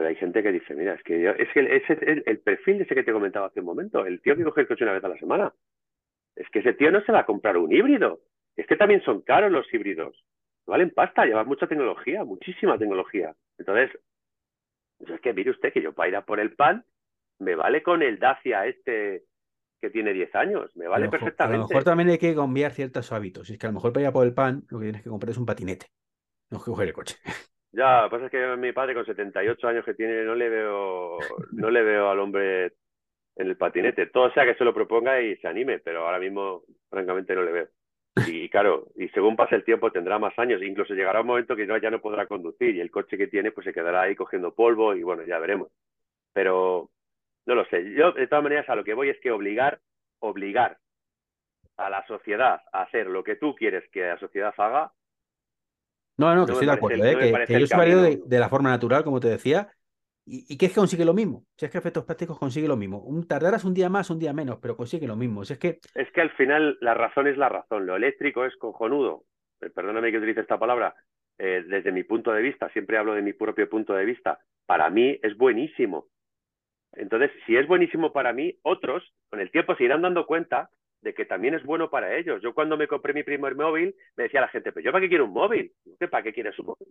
[0.00, 2.38] Pero hay gente que dice, mira, es que yo- es que el, ese, el, el
[2.40, 4.84] perfil de ese que te comentaba hace un momento, el tío que coge el coche
[4.84, 5.52] una vez a la semana,
[6.36, 8.20] es que ese tío no se va a comprar un híbrido.
[8.56, 10.24] Es que también son caros los híbridos.
[10.66, 13.34] Valen pasta, llevan mucha tecnología, muchísima tecnología.
[13.58, 13.90] Entonces,
[15.00, 16.84] yo es que mire usted que yo para ir a por el pan,
[17.38, 19.24] me vale con el Dacia este
[19.80, 21.64] que tiene 10 años, me vale mejor, a lo perfectamente.
[21.64, 23.48] mejor también hay que cambiar ciertos hábitos.
[23.50, 25.02] Y es que a lo mejor para ir a por el pan, lo que tienes
[25.02, 25.86] que comprar es un patinete.
[26.50, 27.16] No es que coger el coche.
[27.72, 30.48] Ya, lo que pasa es que mi padre con 78 años que tiene, no le
[30.48, 31.18] veo,
[31.52, 32.72] no le veo al hombre
[33.36, 34.06] en el patinete.
[34.06, 37.52] Todo sea que se lo proponga y se anime, pero ahora mismo, francamente, no le
[37.52, 37.68] veo.
[38.26, 41.66] Y claro, y según pase el tiempo tendrá más años, incluso llegará un momento que
[41.66, 44.94] ya no podrá conducir y el coche que tiene pues se quedará ahí cogiendo polvo
[44.94, 45.68] y bueno, ya veremos.
[46.32, 46.90] Pero
[47.46, 47.94] no lo sé.
[47.94, 49.80] Yo, de todas maneras, a lo que voy es que obligar,
[50.18, 50.78] obligar
[51.76, 54.92] a la sociedad a hacer lo que tú quieres que la sociedad haga,
[56.20, 57.32] No, no, que estoy de acuerdo, el- ¿eh?
[57.32, 59.68] no Que, yo soy válido de, de la forma natural, como te decía.
[60.26, 61.44] Y, y que es que consigue lo mismo.
[61.56, 62.98] Si es que efectos prácticos consigue lo mismo.
[63.00, 65.44] Un, tardarás un día más, un día menos, pero consigue lo mismo.
[65.44, 67.86] Si es que Es que al final la razón es la razón.
[67.86, 69.24] Lo eléctrico es cojonudo.
[69.60, 70.94] Eh, Perdóname que utilice esta palabra.
[71.38, 74.38] Eh, desde mi punto de vista, siempre hablo de mi propio punto de vista.
[74.66, 76.06] Para mí es buenísimo.
[76.92, 80.70] Entonces, si es buenísimo para mí, otros con el tiempo se irán dando cuenta
[81.02, 82.42] de que también es bueno para ellos.
[82.42, 85.08] Yo cuando me compré mi primer móvil, me decía la gente, pero yo para qué
[85.08, 85.72] quiero un móvil?
[85.98, 86.88] ¿Qué, ¿Para qué quieres un móvil?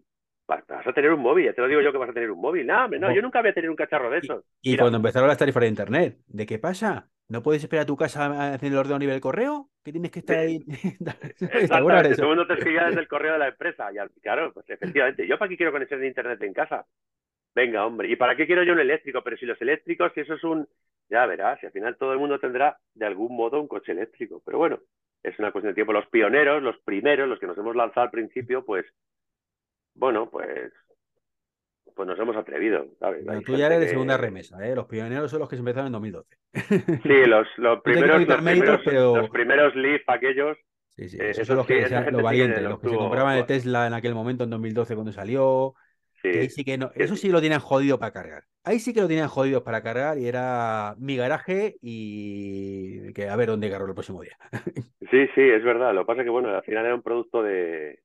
[0.47, 2.41] Vas a tener un móvil, ya te lo digo yo que vas a tener un
[2.41, 2.65] móvil.
[2.65, 4.43] No, hombre, no, yo nunca voy a tener un cacharro de esos.
[4.61, 7.09] y cuando empezaron las tarifas de internet, ¿de qué pasa?
[7.29, 9.69] ¿No puedes esperar a tu casa a hacer el ordenador a nivel correo?
[9.83, 10.59] ¿Que tienes que estar ahí?
[10.65, 13.89] ¿Te acuerdas de Exactamente, todo el mundo te escribía desde el correo de la empresa.
[13.91, 16.87] Y claro, pues efectivamente, ¿yo para qué quiero conexión de internet en casa?
[17.53, 19.21] Venga, hombre, ¿y para qué quiero yo un eléctrico?
[19.23, 20.67] Pero si los eléctricos, si eso es un...
[21.09, 24.41] Ya verás, si al final todo el mundo tendrá de algún modo un coche eléctrico.
[24.45, 24.79] Pero bueno,
[25.23, 25.93] es una cuestión de tiempo.
[25.93, 28.85] Los pioneros, los primeros, los que nos hemos lanzado al principio, pues,
[29.95, 30.71] bueno, pues,
[31.95, 33.25] pues nos hemos atrevido, ¿sabes?
[33.25, 34.75] Bueno, tú ya eres de segunda remesa, ¿eh?
[34.75, 36.37] Los pioneros son los que se empezaron en 2012.
[37.03, 40.57] Sí, los, los primeros, los méritos, primeros, pero los primeros Leaf, aquellos,
[40.95, 42.95] sí, sí, eh, esos son los que los sí que valientes, los los que se
[42.95, 45.73] compraban el buah, Tesla en aquel momento, en 2012, cuando salió.
[46.21, 47.21] Que ahí sí, sí que no, que eso sí.
[47.23, 48.43] sí lo tenían jodido para cargar.
[48.63, 53.35] Ahí sí que lo tenían jodidos para cargar y era mi garaje y que a
[53.35, 54.37] ver dónde cargo el próximo día.
[55.09, 55.93] Sí, sí, es verdad.
[55.95, 57.99] Lo que pasa es que, bueno, al final era un producto de...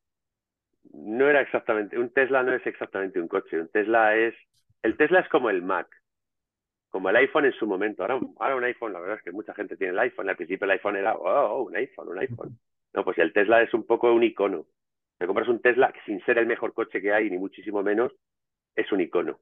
[0.95, 1.99] No era exactamente...
[1.99, 3.61] Un Tesla no es exactamente un coche.
[3.61, 4.35] Un Tesla es...
[4.83, 5.87] El Tesla es como el Mac,
[6.89, 8.03] como el iPhone en su momento.
[8.03, 10.31] Ahora, ahora un iPhone, la verdad es que mucha gente tiene el iPhone.
[10.31, 12.59] Al principio el iPhone era, oh, un iPhone, un iPhone.
[12.95, 14.67] No, pues el Tesla es un poco un icono.
[15.19, 18.13] Te compras un Tesla sin ser el mejor coche que hay, ni muchísimo menos,
[18.75, 19.41] es un icono.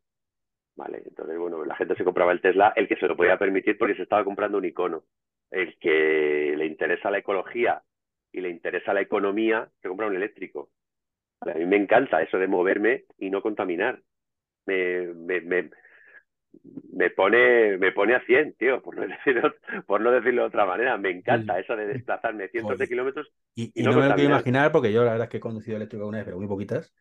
[0.77, 3.77] Vale, entonces, bueno, la gente se compraba el Tesla, el que se lo podía permitir
[3.77, 5.05] porque se estaba comprando un icono.
[5.51, 7.83] El que le interesa la ecología
[8.33, 10.71] y le interesa la economía, se compra un eléctrico.
[11.41, 14.01] A mí me encanta eso de moverme y no contaminar.
[14.67, 15.71] Me, me, me,
[16.93, 19.55] me pone, me pone a 100, tío, por no, decirlo,
[19.87, 20.97] por no decirlo de otra manera.
[20.99, 23.33] Me encanta eso de desplazarme cientos de kilómetros.
[23.55, 25.77] Y, y, no, me lo quiero imaginar porque yo la verdad es que he conducido
[25.77, 26.93] eléctrico una vez, pero muy poquitas.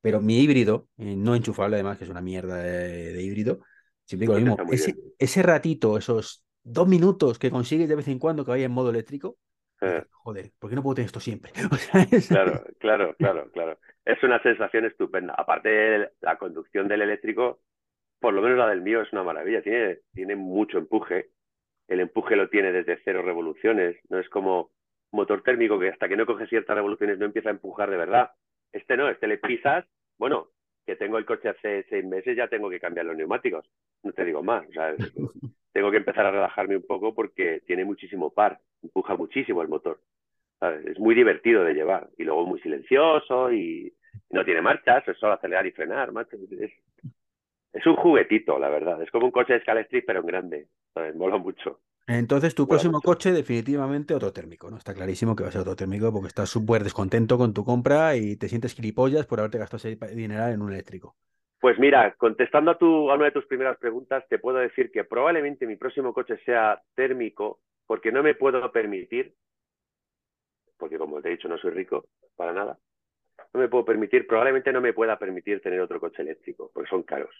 [0.00, 3.60] Pero mi híbrido, eh, no enchufable además, que es una mierda de, híbrido,
[4.04, 4.72] siempre digo lo mismo.
[4.72, 8.72] Ese, ese, ratito, esos dos minutos que consigues de vez en cuando que vaya en
[8.72, 9.38] modo eléctrico,
[9.82, 10.04] eh.
[10.10, 11.52] joder, ¿por qué no puedo tener esto siempre?
[12.28, 13.78] Claro, claro, claro, claro.
[14.04, 15.34] Es una sensación estupenda.
[15.36, 17.60] Aparte, la conducción del eléctrico,
[18.22, 19.60] por lo menos la del mío, es una maravilla.
[19.60, 21.30] Tiene, tiene mucho empuje.
[21.88, 23.98] El empuje lo tiene desde cero revoluciones.
[24.08, 24.70] No es como
[25.10, 28.30] motor térmico que hasta que no coge ciertas revoluciones no empieza a empujar de verdad.
[28.72, 29.84] Este no, este le pisas,
[30.16, 30.48] bueno,
[30.86, 33.68] que tengo el coche hace seis meses, ya tengo que cambiar los neumáticos.
[34.04, 34.66] No te digo más.
[34.68, 34.94] O sea,
[35.72, 40.00] tengo que empezar a relajarme un poco porque tiene muchísimo par, empuja muchísimo el motor.
[40.86, 43.92] Es muy divertido de llevar y luego muy silencioso y
[44.30, 46.12] no tiene marchas, es solo acelerar y frenar.
[46.60, 46.70] Es,
[47.72, 49.00] es un juguetito, la verdad.
[49.02, 50.68] Es como un coche de Scalestri, pero en grande.
[50.94, 51.14] ¿sabes?
[51.14, 51.80] Mola mucho.
[52.06, 54.76] Entonces, tu próximo coche, definitivamente otro térmico, ¿no?
[54.76, 58.16] Está clarísimo que va a ser otro térmico porque estás súper descontento con tu compra
[58.16, 61.14] y te sientes gilipollas por haberte gastado ese dinero en un eléctrico.
[61.60, 65.04] Pues mira, contestando a, tu, a una de tus primeras preguntas, te puedo decir que
[65.04, 69.32] probablemente mi próximo coche sea térmico porque no me puedo permitir,
[70.76, 72.78] porque como te he dicho, no soy rico para nada,
[73.54, 77.04] no me puedo permitir, probablemente no me pueda permitir tener otro coche eléctrico porque son
[77.04, 77.34] caros.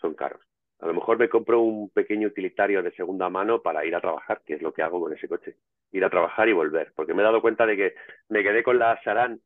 [0.00, 0.40] Son caros.
[0.80, 4.40] A lo mejor me compro un pequeño utilitario de segunda mano para ir a trabajar,
[4.46, 5.56] que es lo que hago con ese coche.
[5.92, 7.94] Ir a trabajar y volver, porque me he dado cuenta de que
[8.28, 9.40] me quedé con la Saran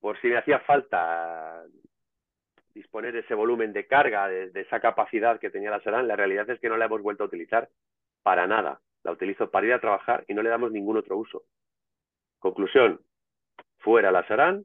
[0.00, 1.64] por si me hacía falta
[2.74, 6.06] disponer de ese volumen de carga, de, esa capacidad que tenía la Saran.
[6.06, 7.68] La realidad es que no la hemos vuelto a utilizar
[8.22, 8.80] para nada.
[9.02, 11.44] La utilizo para ir a trabajar y no le damos ningún otro uso.
[12.38, 13.00] Conclusión,
[13.78, 14.64] fuera la Saran.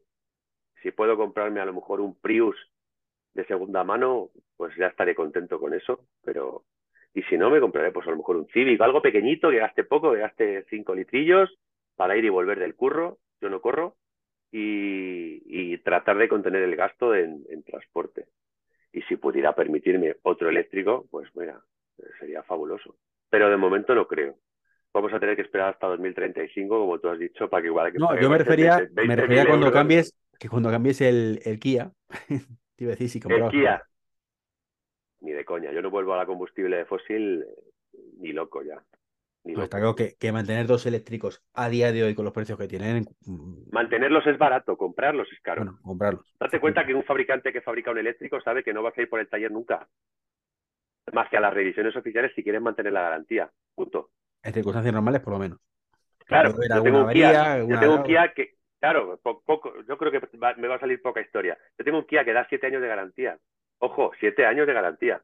[0.83, 2.57] Si puedo comprarme a lo mejor un Prius
[3.33, 6.63] de segunda mano, pues ya estaré contento con eso, pero
[7.13, 9.83] y si no me compraré pues a lo mejor un Civic, algo pequeñito que gaste
[9.83, 11.49] poco, que gaste cinco litrillos
[11.95, 13.95] para ir y volver del curro, yo no corro,
[14.51, 18.25] y, tratar de contener el gasto en, transporte.
[18.91, 21.59] Y si pudiera permitirme otro eléctrico, pues mira,
[22.19, 22.95] sería fabuloso.
[23.29, 24.35] Pero de momento no creo.
[24.93, 27.99] Vamos a tener que esperar hasta 2035, como tú has dicho, para que igual que
[27.99, 31.91] No, yo me refería, me refería cuando cambies, que cuando cambies el, el Kia,
[32.79, 33.83] te iba a decir si El Kia,
[35.19, 35.69] ni de coña.
[35.73, 37.45] Yo no vuelvo a la combustible fósil
[38.19, 38.81] ni loco ya.
[39.43, 42.69] pues está claro que, mantener dos eléctricos a día de hoy con los precios que
[42.69, 43.05] tienen.
[43.25, 45.65] Mm, Mantenerlos es barato, comprarlos es caro.
[45.65, 46.33] Bueno, comprarlos.
[46.39, 49.09] Date cuenta que un fabricante que fabrica un eléctrico sabe que no vas a ir
[49.09, 49.85] por el taller nunca.
[51.11, 53.51] Más que a las revisiones oficiales si quieren mantener la garantía.
[53.75, 54.11] Punto.
[54.41, 55.59] En circunstancias normales, por lo menos.
[56.25, 60.21] Claro, yo tengo, un Kia, yo tengo un Kia que, claro, poco, yo creo que
[60.57, 61.57] me va a salir poca historia.
[61.77, 63.37] Yo tengo un Kia que da siete años de garantía.
[63.79, 65.21] Ojo, siete años de garantía.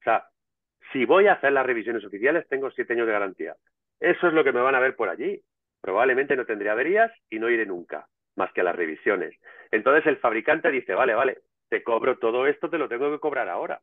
[0.00, 0.28] O sea,
[0.92, 3.56] si voy a hacer las revisiones oficiales, tengo siete años de garantía.
[4.00, 5.42] Eso es lo que me van a ver por allí.
[5.80, 9.34] Probablemente no tendré averías y no iré nunca, más que a las revisiones.
[9.70, 11.38] Entonces el fabricante dice, vale, vale,
[11.68, 13.80] te cobro todo esto, te lo tengo que cobrar ahora.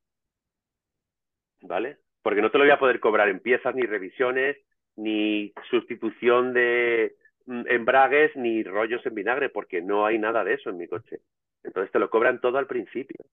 [1.61, 1.97] ¿Vale?
[2.21, 4.57] Porque no te lo voy a poder cobrar en piezas, ni revisiones,
[4.95, 7.15] ni sustitución de
[7.47, 11.19] embragues, ni rollos en vinagre, porque no hay nada de eso en mi coche.
[11.63, 13.25] Entonces te lo cobran todo al principio.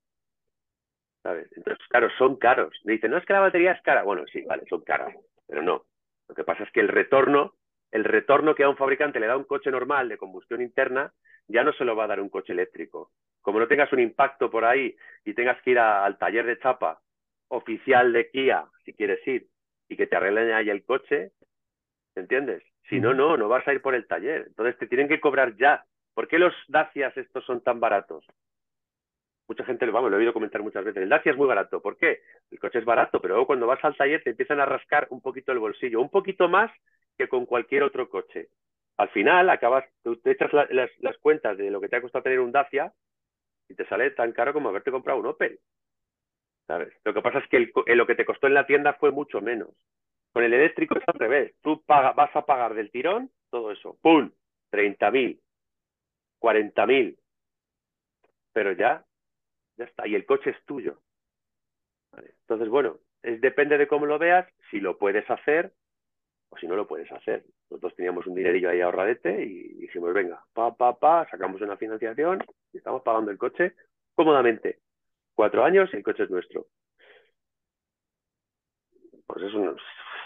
[1.25, 2.75] Entonces, claro, son caros.
[2.85, 4.03] Me dicen, no es que la batería es cara.
[4.03, 5.15] Bueno, sí, vale, son caras,
[5.47, 5.85] pero no.
[6.29, 7.55] Lo que pasa es que el retorno,
[7.91, 11.13] el retorno que a un fabricante le da un coche normal de combustión interna,
[11.49, 13.11] ya no se lo va a dar un coche eléctrico.
[13.43, 17.01] Como no tengas un impacto por ahí y tengas que ir al taller de chapa
[17.49, 19.49] oficial de Kia, si quieres ir,
[19.89, 21.33] y que te arreglen ahí el coche,
[22.15, 22.63] ¿entiendes?
[22.91, 24.45] Si no, no, no vas a ir por el taller.
[24.49, 25.84] Entonces te tienen que cobrar ya.
[26.12, 28.26] ¿Por qué los Dacias estos son tan baratos?
[29.51, 31.82] mucha gente, vamos, lo he oído comentar muchas veces, el Dacia es muy barato.
[31.82, 32.20] ¿Por qué?
[32.53, 35.20] El coche es barato, pero luego cuando vas al taller te empiezan a rascar un
[35.20, 36.70] poquito el bolsillo, un poquito más
[37.18, 38.49] que con cualquier otro coche.
[38.97, 42.38] Al final acabas, tú te echas las, cuentas de lo que te ha costado tener
[42.38, 42.93] un Dacia
[43.68, 45.59] y te sale tan caro como haberte comprado un Opel.
[46.68, 46.93] ¿Sabes?
[47.05, 49.70] Lo que pasa es que lo que te costó en la tienda fue mucho menos.
[50.33, 51.55] Con el eléctrico es al revés.
[51.61, 53.99] Tú vas a pagar del tirón todo eso.
[54.01, 54.31] ¡Pum!
[54.72, 55.41] 30.000,
[56.41, 57.16] 40.000.
[58.53, 59.05] Pero ya
[59.81, 61.01] ya está, y el coche es tuyo.
[62.12, 65.72] Entonces, bueno, es, depende de cómo lo veas, si lo puedes hacer
[66.51, 67.45] o si no lo puedes hacer.
[67.70, 72.45] Nosotros teníamos un dinerillo ahí ahorradete y dijimos, venga, pa, pa, pa, sacamos una financiación
[72.72, 73.74] y estamos pagando el coche
[74.14, 74.81] cómodamente.
[75.35, 76.66] Cuatro años y el coche es nuestro.
[79.26, 79.76] Pues eso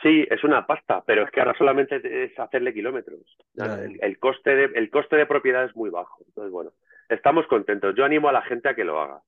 [0.04, 3.22] Sí, es una pasta, pero es que ahora solamente es hacerle kilómetros.
[3.56, 6.22] El, coste de, el coste de propiedad es muy bajo.
[6.26, 6.72] Entonces, bueno,
[7.08, 7.94] estamos contentos.
[7.96, 9.22] Yo animo a la gente a que lo haga.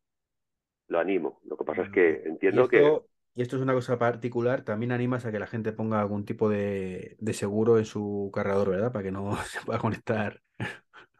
[0.88, 1.40] Lo animo.
[1.48, 3.00] Lo que pasa es que entiendo que...
[3.34, 6.50] Y esto es una cosa particular, también animas a que la gente ponga algún tipo
[6.50, 8.92] de, de seguro en su cargador, ¿verdad?
[8.92, 10.40] Para que no se pueda conectar.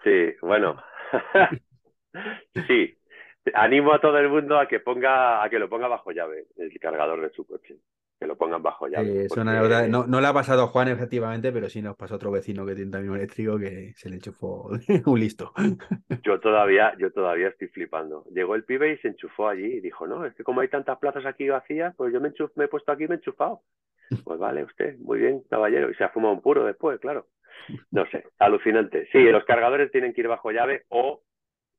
[0.05, 0.83] Sí, bueno.
[2.69, 2.99] sí,
[3.55, 6.79] animo a todo el mundo a que ponga, a que lo ponga bajo llave, el
[6.79, 7.77] cargador de su coche.
[8.19, 9.27] Que lo pongan bajo llave.
[9.89, 12.65] no, no le ha pasado a Juan efectivamente, pero sí nos pasó a otro vecino
[12.65, 14.71] que tiene también un eléctrico que se le enchufó
[15.07, 15.53] un listo.
[16.23, 18.25] Yo todavía, yo todavía estoy flipando.
[18.33, 20.99] Llegó el pibe y se enchufó allí y dijo, no, es que como hay tantas
[20.99, 23.63] plazas aquí vacías, pues yo me, me he puesto aquí y me he enchufado.
[24.25, 25.91] Pues vale, usted, muy bien, caballero.
[25.91, 27.27] Y se ha fumado un puro después, claro.
[27.91, 29.09] No sé, alucinante.
[29.13, 31.23] Sí, los cargadores tienen que ir bajo llave o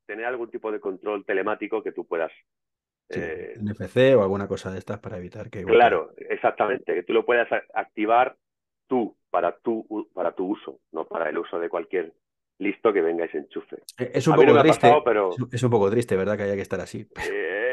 [0.05, 2.31] tener algún tipo de control telemático que tú puedas.
[3.10, 5.64] Eh, NFC o alguna cosa de estas para evitar que.
[5.64, 8.36] Claro, exactamente, que tú lo puedas activar
[8.88, 12.14] tú para tu, para tu uso, no para el uso de cualquier
[12.60, 13.78] listo que venga ese enchufe.
[13.97, 15.30] Eh, es un poco triste, pero...
[15.51, 16.38] es un poco triste, ¿verdad?
[16.38, 17.08] Que haya que estar así.
[17.30, 17.66] Eh,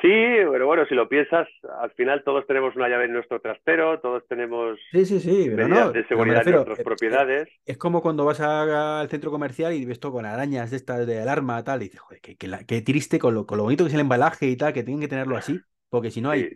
[0.00, 0.12] sí,
[0.50, 1.48] pero bueno, si lo piensas,
[1.80, 5.92] al final todos tenemos una llave en nuestro trastero, todos tenemos sí, sí, sí, pero
[5.92, 7.48] de seguridad en nuestras eh, propiedades.
[7.64, 11.20] Es como cuando vas al centro comercial y ves todo con arañas de estas de
[11.20, 14.00] alarma tal, y dices, joder, qué, triste con lo, con lo bonito que es el
[14.00, 15.58] embalaje y tal, que tienen que tenerlo así,
[15.88, 16.48] porque si no hay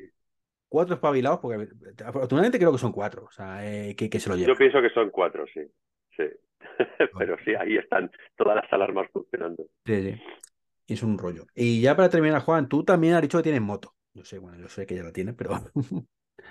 [0.69, 1.69] cuatro espabilados, porque
[2.05, 3.61] afortunadamente creo que son cuatro, o sea,
[3.97, 4.55] que, que se lo llevan.
[4.55, 5.61] Yo pienso que son cuatro, sí.
[6.17, 6.25] Sí.
[7.19, 9.65] Pero sí, ahí están todas las alarmas funcionando.
[9.85, 10.23] Sí, sí.
[10.87, 11.47] Es un rollo.
[11.55, 13.95] Y ya para terminar, Juan, tú también has dicho que tienes moto.
[14.15, 15.53] Yo sé, bueno, yo sé que ya la tienes, pero.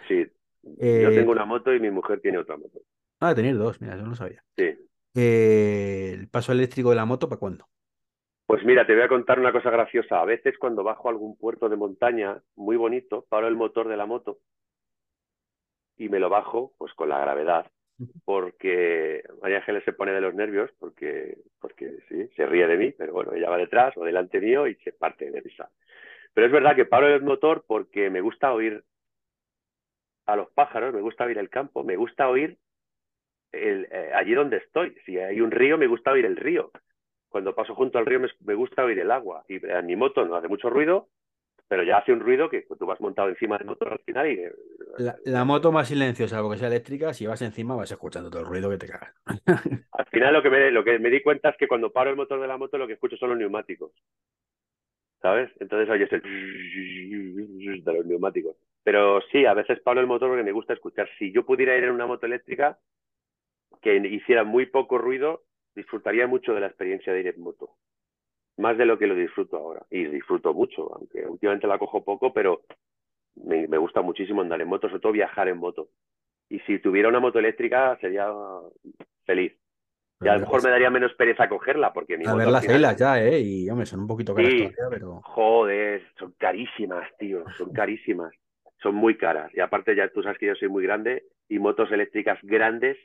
[0.07, 0.25] sí.
[0.63, 2.79] yo eh, tengo una moto y mi mujer tiene otra moto.
[3.19, 4.43] Ah, tener dos, mira, yo no lo sabía.
[4.57, 4.73] Sí.
[5.13, 7.67] Eh, ¿El paso eléctrico de la moto para cuándo?
[8.47, 10.19] Pues mira, te voy a contar una cosa graciosa.
[10.19, 13.97] A veces cuando bajo a algún puerto de montaña muy bonito, paro el motor de
[13.97, 14.39] la moto
[15.97, 17.71] y me lo bajo pues con la gravedad
[18.25, 22.91] porque María Ángeles se pone de los nervios porque, porque sí, se ríe de mí,
[22.91, 25.69] pero bueno, ella va detrás o delante mío y se parte de risa.
[26.33, 28.83] Pero es verdad que paro el motor porque me gusta oír
[30.25, 32.57] a los pájaros, me gusta oír el campo, me gusta oír
[33.51, 34.95] el, eh, allí donde estoy.
[35.05, 36.71] Si hay un río, me gusta oír el río.
[37.29, 39.43] Cuando paso junto al río, me, gusta oír el agua.
[39.47, 41.09] Y en mi moto no hace mucho ruido,
[41.71, 44.41] pero ya hace un ruido que tú vas montado encima del motor al final y...
[44.41, 44.51] Eh,
[45.23, 48.47] la, moto más silenciosa, algo que sea eléctrica, si vas encima vas escuchando todo el
[48.47, 49.15] ruido que te cagas.
[49.93, 52.17] al final lo que, me, lo que me di cuenta es que cuando paro el
[52.17, 53.93] motor de la moto lo que escucho son los neumáticos.
[55.21, 55.49] ¿Sabes?
[55.61, 56.21] Entonces oyes el
[57.85, 58.57] de los neumáticos.
[58.83, 61.07] Pero sí, a veces paro el motor porque me gusta escuchar.
[61.17, 62.79] Si yo pudiera ir en una moto eléctrica
[63.81, 65.43] que hiciera muy poco ruido,
[65.73, 67.77] disfrutaría mucho de la experiencia de ir en moto
[68.61, 69.85] más de lo que lo disfruto ahora.
[69.89, 72.61] Y disfruto mucho, aunque últimamente la cojo poco, pero
[73.35, 75.89] me, gusta muchísimo andar en moto, sobre todo viajar en moto.
[76.49, 78.27] Y si tuviera una moto eléctrica sería
[79.25, 79.57] carísimas
[80.21, 82.95] Y a lo mejor me daría menos pereza cogerla, porque mi A ver las final...
[82.95, 83.39] ya, ¿eh?
[83.39, 85.21] Y, hombre, son un poquito caras sí, pero...
[85.23, 88.33] Joder, son carísimas, tío, son carísimas.
[88.81, 89.51] Son muy caras.
[89.53, 92.97] Y aparte ya tú sabes que yo soy muy grande y motos eléctricas grandes,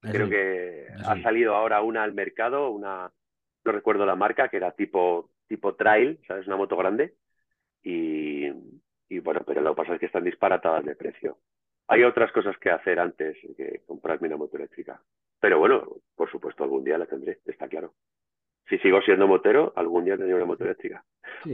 [0.00, 3.12] creo que ha salido ahora una al mercado, una
[3.64, 6.46] no recuerdo la marca, que era tipo, tipo trail, ¿sabes?
[6.46, 7.14] Una moto grande.
[7.82, 8.46] Y,
[9.08, 11.38] y bueno, pero lo que pasa es que están disparatadas de precio.
[11.88, 15.00] Hay otras cosas que hacer antes que comprarme una moto eléctrica.
[15.40, 17.94] Pero bueno, por supuesto, algún día la tendré, está claro.
[18.68, 21.04] Si sigo siendo motero, algún día tendré una moto eléctrica.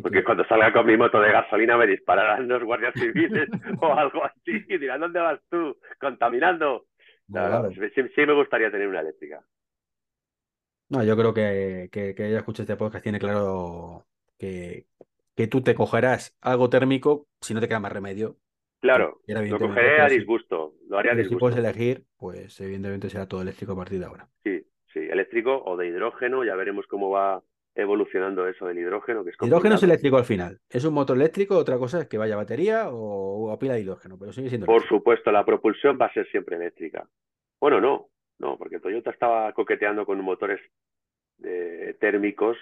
[0.02, 3.48] Porque cuando salga con mi moto de gasolina me dispararán los guardias civiles
[3.80, 5.76] o algo así y dirán, ¿dónde vas tú?
[5.98, 6.86] Contaminando.
[7.74, 9.42] sí, sí, me gustaría tener una eléctrica.
[10.91, 14.07] No, yo creo que, que, que ella escucha este podcast tiene claro
[14.39, 14.86] que,
[15.34, 18.36] que tú te cogerás algo térmico si no te queda más remedio.
[18.80, 21.36] Claro, lo cogeré a disgusto, lo haría a disgusto.
[21.36, 24.28] Si puedes elegir, pues evidentemente será todo eléctrico a partir de ahora.
[24.45, 27.43] Sí, sí, eléctrico o de hidrógeno, ya veremos cómo va
[27.74, 29.24] evolucionando eso del hidrógeno.
[29.24, 30.61] Que es hidrógeno es eléctrico al final.
[30.68, 33.80] Es un motor eléctrico, otra cosa es que vaya a batería o, a pila de
[33.80, 34.66] hidrógeno, pero sigue siendo.
[34.66, 37.09] Por supuesto, la propulsión va a ser siempre eléctrica.
[37.61, 38.09] Bueno, no,
[38.39, 40.61] no, porque Toyota estaba coqueteando con motores
[41.43, 42.57] eh, térmicos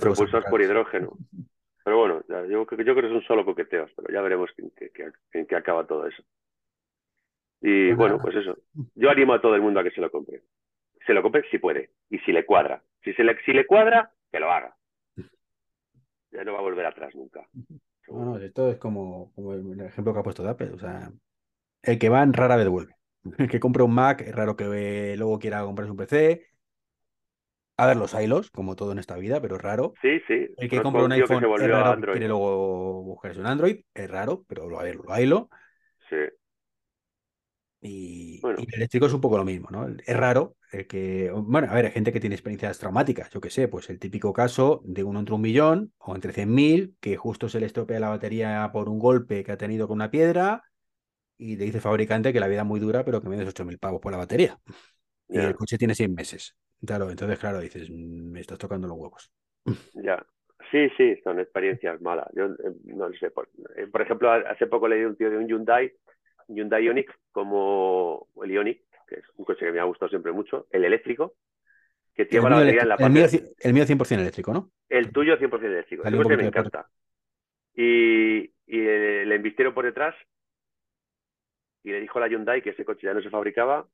[0.00, 1.16] propulsados por hidrógeno.
[1.84, 5.86] Pero bueno, yo, yo creo que son solo coqueteos, pero ya veremos en qué, acaba
[5.86, 6.22] todo eso.
[7.60, 8.56] Y pues bueno, pues eso.
[8.94, 10.44] Yo animo a todo el mundo a que se lo compre.
[11.06, 12.82] Se lo compre si puede y si le cuadra.
[13.02, 14.74] Si, se le, si le cuadra, que lo haga.
[16.30, 17.46] Ya no va a volver atrás nunca.
[18.08, 20.72] Bueno, esto es como, como el ejemplo que ha puesto Dapper.
[20.72, 21.10] O sea,
[21.82, 22.94] el que va en rara vez vuelve.
[23.38, 26.46] El que compra un Mac, es raro que luego quiera comprarse un PC.
[27.76, 29.94] A ver, los hilos, como todo en esta vida, pero es raro.
[30.00, 30.46] Sí, sí.
[30.56, 34.68] El que compra un iPhone es raro, quiere luego buscarse un Android, es raro, pero
[34.68, 35.50] lo, lo hilo.
[36.08, 36.16] Sí.
[37.80, 39.86] Y, el eléctrico es un poco lo mismo, ¿no?
[39.88, 40.56] Es raro
[40.88, 43.98] que, bueno, a ver, hay gente que tiene experiencias traumáticas, yo qué sé, pues el
[43.98, 48.00] típico caso de uno entre un millón o entre 100.000, que justo se le estropea
[48.00, 50.64] la batería por un golpe que ha tenido con una piedra
[51.38, 53.48] y le dice el fabricante que la vida es muy dura, pero que me des
[53.48, 54.58] 8.000 pavos por la batería.
[55.28, 56.56] Y el coche tiene 100 meses.
[56.86, 59.30] Claro, entonces, claro, dices, mm, me estás tocando los huevos.
[59.94, 60.24] Ya,
[60.70, 62.28] sí, sí, son experiencias malas.
[62.34, 65.48] Yo eh, no sé, por, eh, por ejemplo, hace poco leí un tío de un
[65.48, 65.92] Hyundai
[66.48, 70.66] Hyundai Ioniq como el Ioniq, que es un coche que me ha gustado siempre mucho,
[70.70, 71.34] el eléctrico,
[72.14, 73.54] que lleva la batería en la parte...
[73.60, 74.70] El mío, 100% eléctrico, ¿no?
[74.88, 76.04] El tuyo 100% eléctrico.
[76.04, 76.86] El coche me encanta.
[77.74, 80.14] Y, y le invistieron por detrás
[81.84, 83.86] y le dijo la Hyundai que ese coche ya no se fabricaba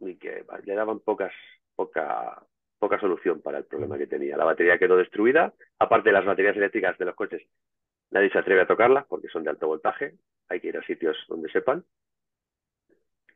[0.00, 1.30] y que le daban poca,
[1.76, 4.36] poca solución para el problema que tenía.
[4.36, 7.42] La batería quedó destruida, aparte de las baterías eléctricas de los coches
[8.14, 10.14] Nadie se atreve a tocarlas porque son de alto voltaje.
[10.48, 11.84] Hay que ir a sitios donde sepan.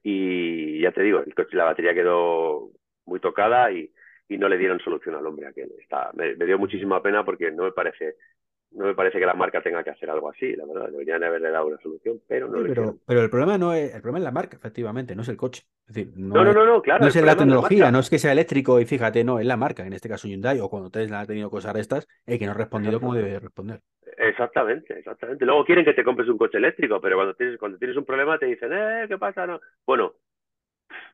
[0.05, 2.71] Y ya te digo, el coche, la batería quedó
[3.05, 3.93] muy tocada y,
[4.29, 5.73] no le dieron solución al hombre aquel.
[5.81, 8.17] Está, me, dio muchísima pena porque no me parece
[8.73, 11.51] no me parece que la marca tenga que hacer algo así, la verdad, deberían haberle
[11.51, 14.31] dado una solución, pero no pero, pero el problema no es el problema es la
[14.31, 15.63] marca, efectivamente, no es el coche.
[15.87, 17.01] Es decir, no, no, no, no, claro.
[17.01, 19.87] No es la tecnología, no es que sea eléctrico y fíjate, no, es la marca,
[19.87, 22.53] en este caso Hyundai, o cuando Tesla ha tenido cosas de estas, el que no
[22.53, 23.81] ha respondido como debe responder.
[24.19, 25.47] Exactamente, exactamente.
[25.47, 28.39] Luego quieren que te compres un coche eléctrico, pero cuando tienes, cuando tienes un problema
[28.39, 29.47] te dicen, eh, ¿qué pasa?
[29.47, 29.61] No.
[29.87, 30.15] Bueno,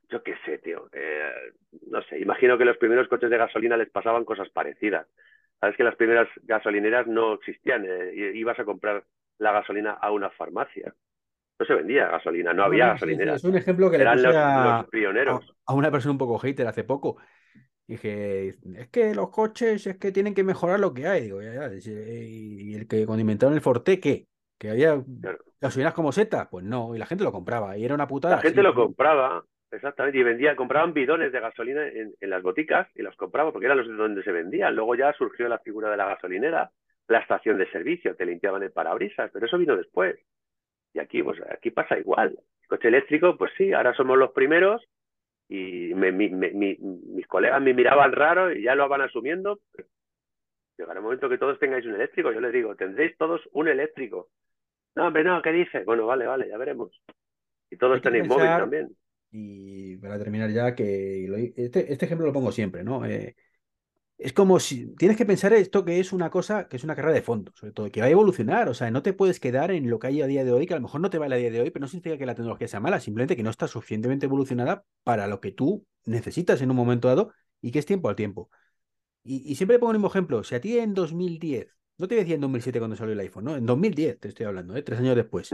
[0.08, 0.88] yo qué sé, tío.
[0.92, 1.52] Eh,
[1.90, 5.06] no sé, imagino que los primeros coches de gasolina les pasaban cosas parecidas.
[5.64, 7.86] Sabes que las primeras gasolineras no existían.
[7.86, 9.02] Eh, ibas a comprar
[9.38, 10.94] la gasolina a una farmacia.
[11.58, 13.36] No se vendía gasolina, no, había gasolinera.
[13.36, 15.56] es un ejemplo que Eran le puse los, pioneros.
[15.64, 17.16] a, una persona un poco hater hace poco.
[17.86, 21.22] Dije, es que los coches es que tienen que mejorar lo que hay.
[21.22, 21.70] Digo, ya, ya.
[21.72, 24.26] Y el que cuando inventaron el Forte, ¿qué?
[24.58, 25.02] ¿Que había
[25.62, 26.50] gasolinas como Z?
[26.50, 27.78] Pues no, y la gente lo compraba.
[27.78, 28.36] Y era una putada.
[28.36, 29.42] La gente lo compraba,
[29.74, 30.18] exactamente.
[30.18, 33.88] Y vendía, compraban bidones de gasolina en, las boticas y los compraba porque eran los
[33.88, 34.74] de donde se vendían.
[34.74, 36.70] Luego ya surgió la figura de la gasolinera,
[37.08, 40.16] la estación de servicio, te limpiaban el parabrisas, pero eso vino después.
[40.92, 42.38] Y aquí, pues aquí pasa igual.
[42.62, 44.82] El coche eléctrico, pues sí, ahora somos los primeros
[45.48, 49.60] y mis colegas me miraban raro y ya lo van asumiendo.
[50.78, 52.32] Llegará un momento que todos tengáis un eléctrico.
[52.32, 54.28] Yo les digo, tendréis todos un eléctrico.
[54.96, 55.84] No, hombre, no, ¿qué dice?
[55.84, 56.90] Bueno, vale, vale, ya veremos.
[57.70, 58.96] Y todos tenéis móvil también.
[59.36, 63.04] Y para terminar ya, que este, este, ejemplo lo pongo siempre, ¿no?
[63.04, 63.34] Eh,
[64.16, 67.14] es como si tienes que pensar esto que es una cosa, que es una carrera
[67.14, 68.68] de fondo, sobre todo, que va a evolucionar.
[68.68, 70.74] O sea, no te puedes quedar en lo que hay a día de hoy, que
[70.74, 72.36] a lo mejor no te vale a día de hoy, pero no significa que la
[72.36, 76.70] tecnología sea mala, simplemente que no está suficientemente evolucionada para lo que tú necesitas en
[76.70, 78.50] un momento dado y que es tiempo al tiempo.
[79.24, 80.44] Y, siempre pongo el mismo ejemplo.
[80.44, 83.56] Si a ti en 2010, no te decía en 2007 cuando salió el iPhone, ¿no?
[83.56, 84.82] En 2010 te estoy hablando, ¿eh?
[84.82, 85.50] tres años después,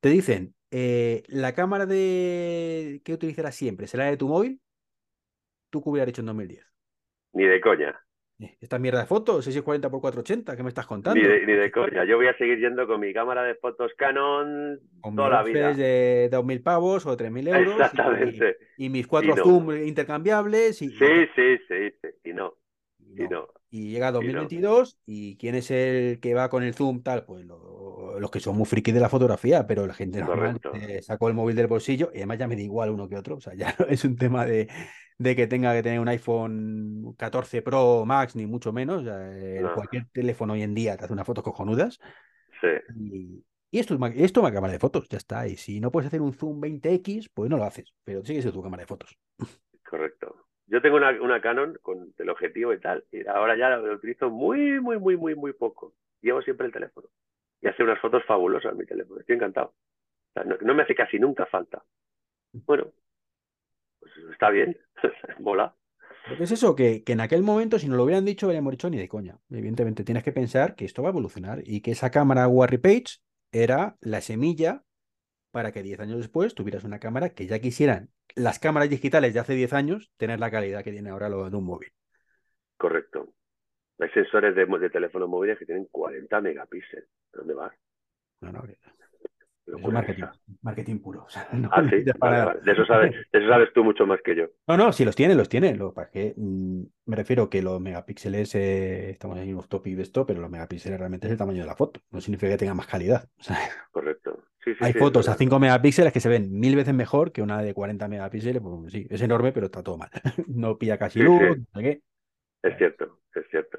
[0.00, 4.60] te dicen, eh, la cámara de que utilizarás siempre será la de tu móvil,
[5.70, 6.66] tú qué hubieras hecho en 2010.
[7.34, 7.96] Ni de coña.
[8.40, 11.20] Eh, esta mierda de fotos, 640 x 480, ¿qué me estás contando?
[11.20, 12.04] Ni de, coña.
[12.04, 15.74] Yo voy a seguir yendo con mi cámara de fotos Canon toda la vida.
[15.74, 17.74] de 2.000 pavos o 3.000 euros.
[17.74, 18.56] Exactamente.
[18.76, 20.82] Y, mis cuatro zoom intercambiables.
[20.82, 22.08] Y, sí, sí, sí, sí.
[22.24, 22.56] Y no.
[23.16, 23.46] Y, no.
[23.76, 27.24] Y llega 2022 y, ¿quién es el que va con el zoom tal?
[27.24, 30.60] Pues los que son muy frikis de la fotografía, pero la gente normal
[31.02, 33.34] sacó el móvil del bolsillo y además ya me da igual uno que otro.
[33.34, 34.68] O sea, ya no es un tema de,
[35.18, 39.02] de que tenga que tener un iPhone 14 Pro Max, ni mucho menos.
[39.74, 41.98] Cualquier teléfono hoy en día te hace unas fotos cojonudas.
[42.60, 43.42] Sí.
[43.72, 45.48] Y, esto, es, esto es una cámara de fotos, ya está.
[45.48, 48.56] Y si no puedes hacer un zoom 20X, pues no lo haces, pero sigue siendo
[48.56, 49.18] tu cámara de fotos.
[49.90, 50.44] Correcto.
[50.66, 54.80] Yo tengo una, Canon con el objetivo y tal, y ahora ya lo utilizo muy,
[54.80, 55.94] muy, muy, muy, muy poco.
[56.22, 57.08] Llevo siempre el teléfono.
[57.60, 59.20] Y hace unas fotos fabulosas mi teléfono.
[59.20, 59.74] Estoy encantado.
[60.60, 61.82] no me hace casi nunca falta.
[62.52, 62.92] Bueno,
[64.00, 64.76] pues, está bien,
[65.40, 65.74] mola.
[66.28, 68.88] Porque es eso, que, que, en aquel momento, si nos lo hubieran dicho, habríamos dicho
[68.88, 69.38] ni de coña.
[69.50, 73.18] Evidentemente, tienes que pensar que esto va a evolucionar y que esa cámara Warry Page
[73.52, 74.82] era la semilla
[75.54, 79.38] para que 10 años después tuvieras una cámara que ya quisieran las cámaras digitales de
[79.38, 81.92] hace 10 años tener la calidad que tiene ahora lo de un móvil.
[82.76, 83.28] Correcto.
[84.00, 87.08] Hay sensores de, de teléfonos móviles que tienen 40 megapíxeles.
[87.32, 87.72] ¿Dónde vas?
[88.40, 88.64] No, no,
[89.66, 90.24] es marketing,
[90.62, 91.26] marketing puro.
[91.70, 92.02] ah, sí.
[92.02, 94.46] De, eso sabes, eso sabes tú mucho más que yo.
[94.66, 95.74] No, no, si los tiene, los tiene.
[95.74, 99.94] Lo para que mm, me refiero que los megapíxeles, eh, estamos en un top y
[99.94, 102.00] de esto, pero los megapíxeles realmente es el tamaño de la foto.
[102.10, 103.28] No significa que tenga más calidad.
[103.90, 104.44] Correcto.
[104.80, 108.06] hay fotos a 5 megapíxeles que se ven mil veces mejor que una de 40
[108.08, 108.62] megapíxeles.
[108.62, 110.10] Pues, sí, es enorme, pero está todo mal.
[110.48, 111.40] no pilla casi luz.
[111.40, 112.00] No sé qué.
[112.62, 113.78] Es cierto, es cierto.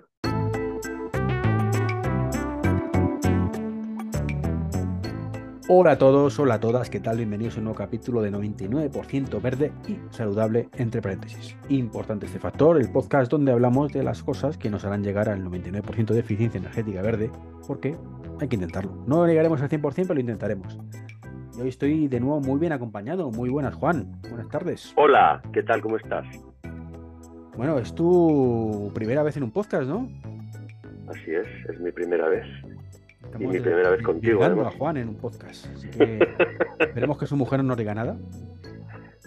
[5.68, 7.18] Hola a todos, hola a todas, ¿qué tal?
[7.18, 11.58] Bienvenidos a un nuevo capítulo de 99% verde y saludable, entre paréntesis.
[11.70, 15.44] Importante este factor, el podcast donde hablamos de las cosas que nos harán llegar al
[15.44, 17.32] 99% de eficiencia energética verde,
[17.68, 17.96] porque
[18.40, 18.92] hay que intentarlo.
[19.08, 20.78] No lo llegaremos al 100%, pero lo intentaremos.
[21.58, 23.32] Y hoy estoy de nuevo muy bien acompañado.
[23.32, 24.22] Muy buenas, Juan.
[24.30, 24.94] Buenas tardes.
[24.98, 25.82] Hola, ¿qué tal?
[25.82, 26.28] ¿Cómo estás?
[27.58, 30.08] Bueno, es tu primera vez en un podcast, ¿no?
[31.08, 32.46] Así es, es mi primera vez
[33.40, 34.44] y mi primera vez contigo.
[34.44, 35.68] a Juan en un podcast.
[36.80, 38.18] esperemos que su mujer no nos diga nada.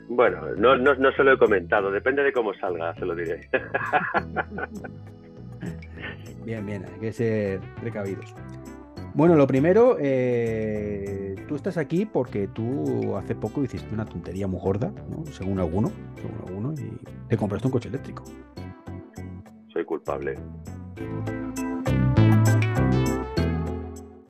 [0.08, 3.48] Bueno, no, no, no, se lo he comentado, depende de cómo salga, se lo diré.
[6.44, 8.34] bien, bien, hay que ser precavidos.
[9.14, 14.60] Bueno, lo primero, eh, tú estás aquí porque tú hace poco hiciste una tontería muy
[14.60, 15.26] gorda, ¿no?
[15.26, 16.98] según alguno, según alguno, y
[17.28, 18.24] te compraste un coche eléctrico.
[19.72, 20.36] Soy culpable.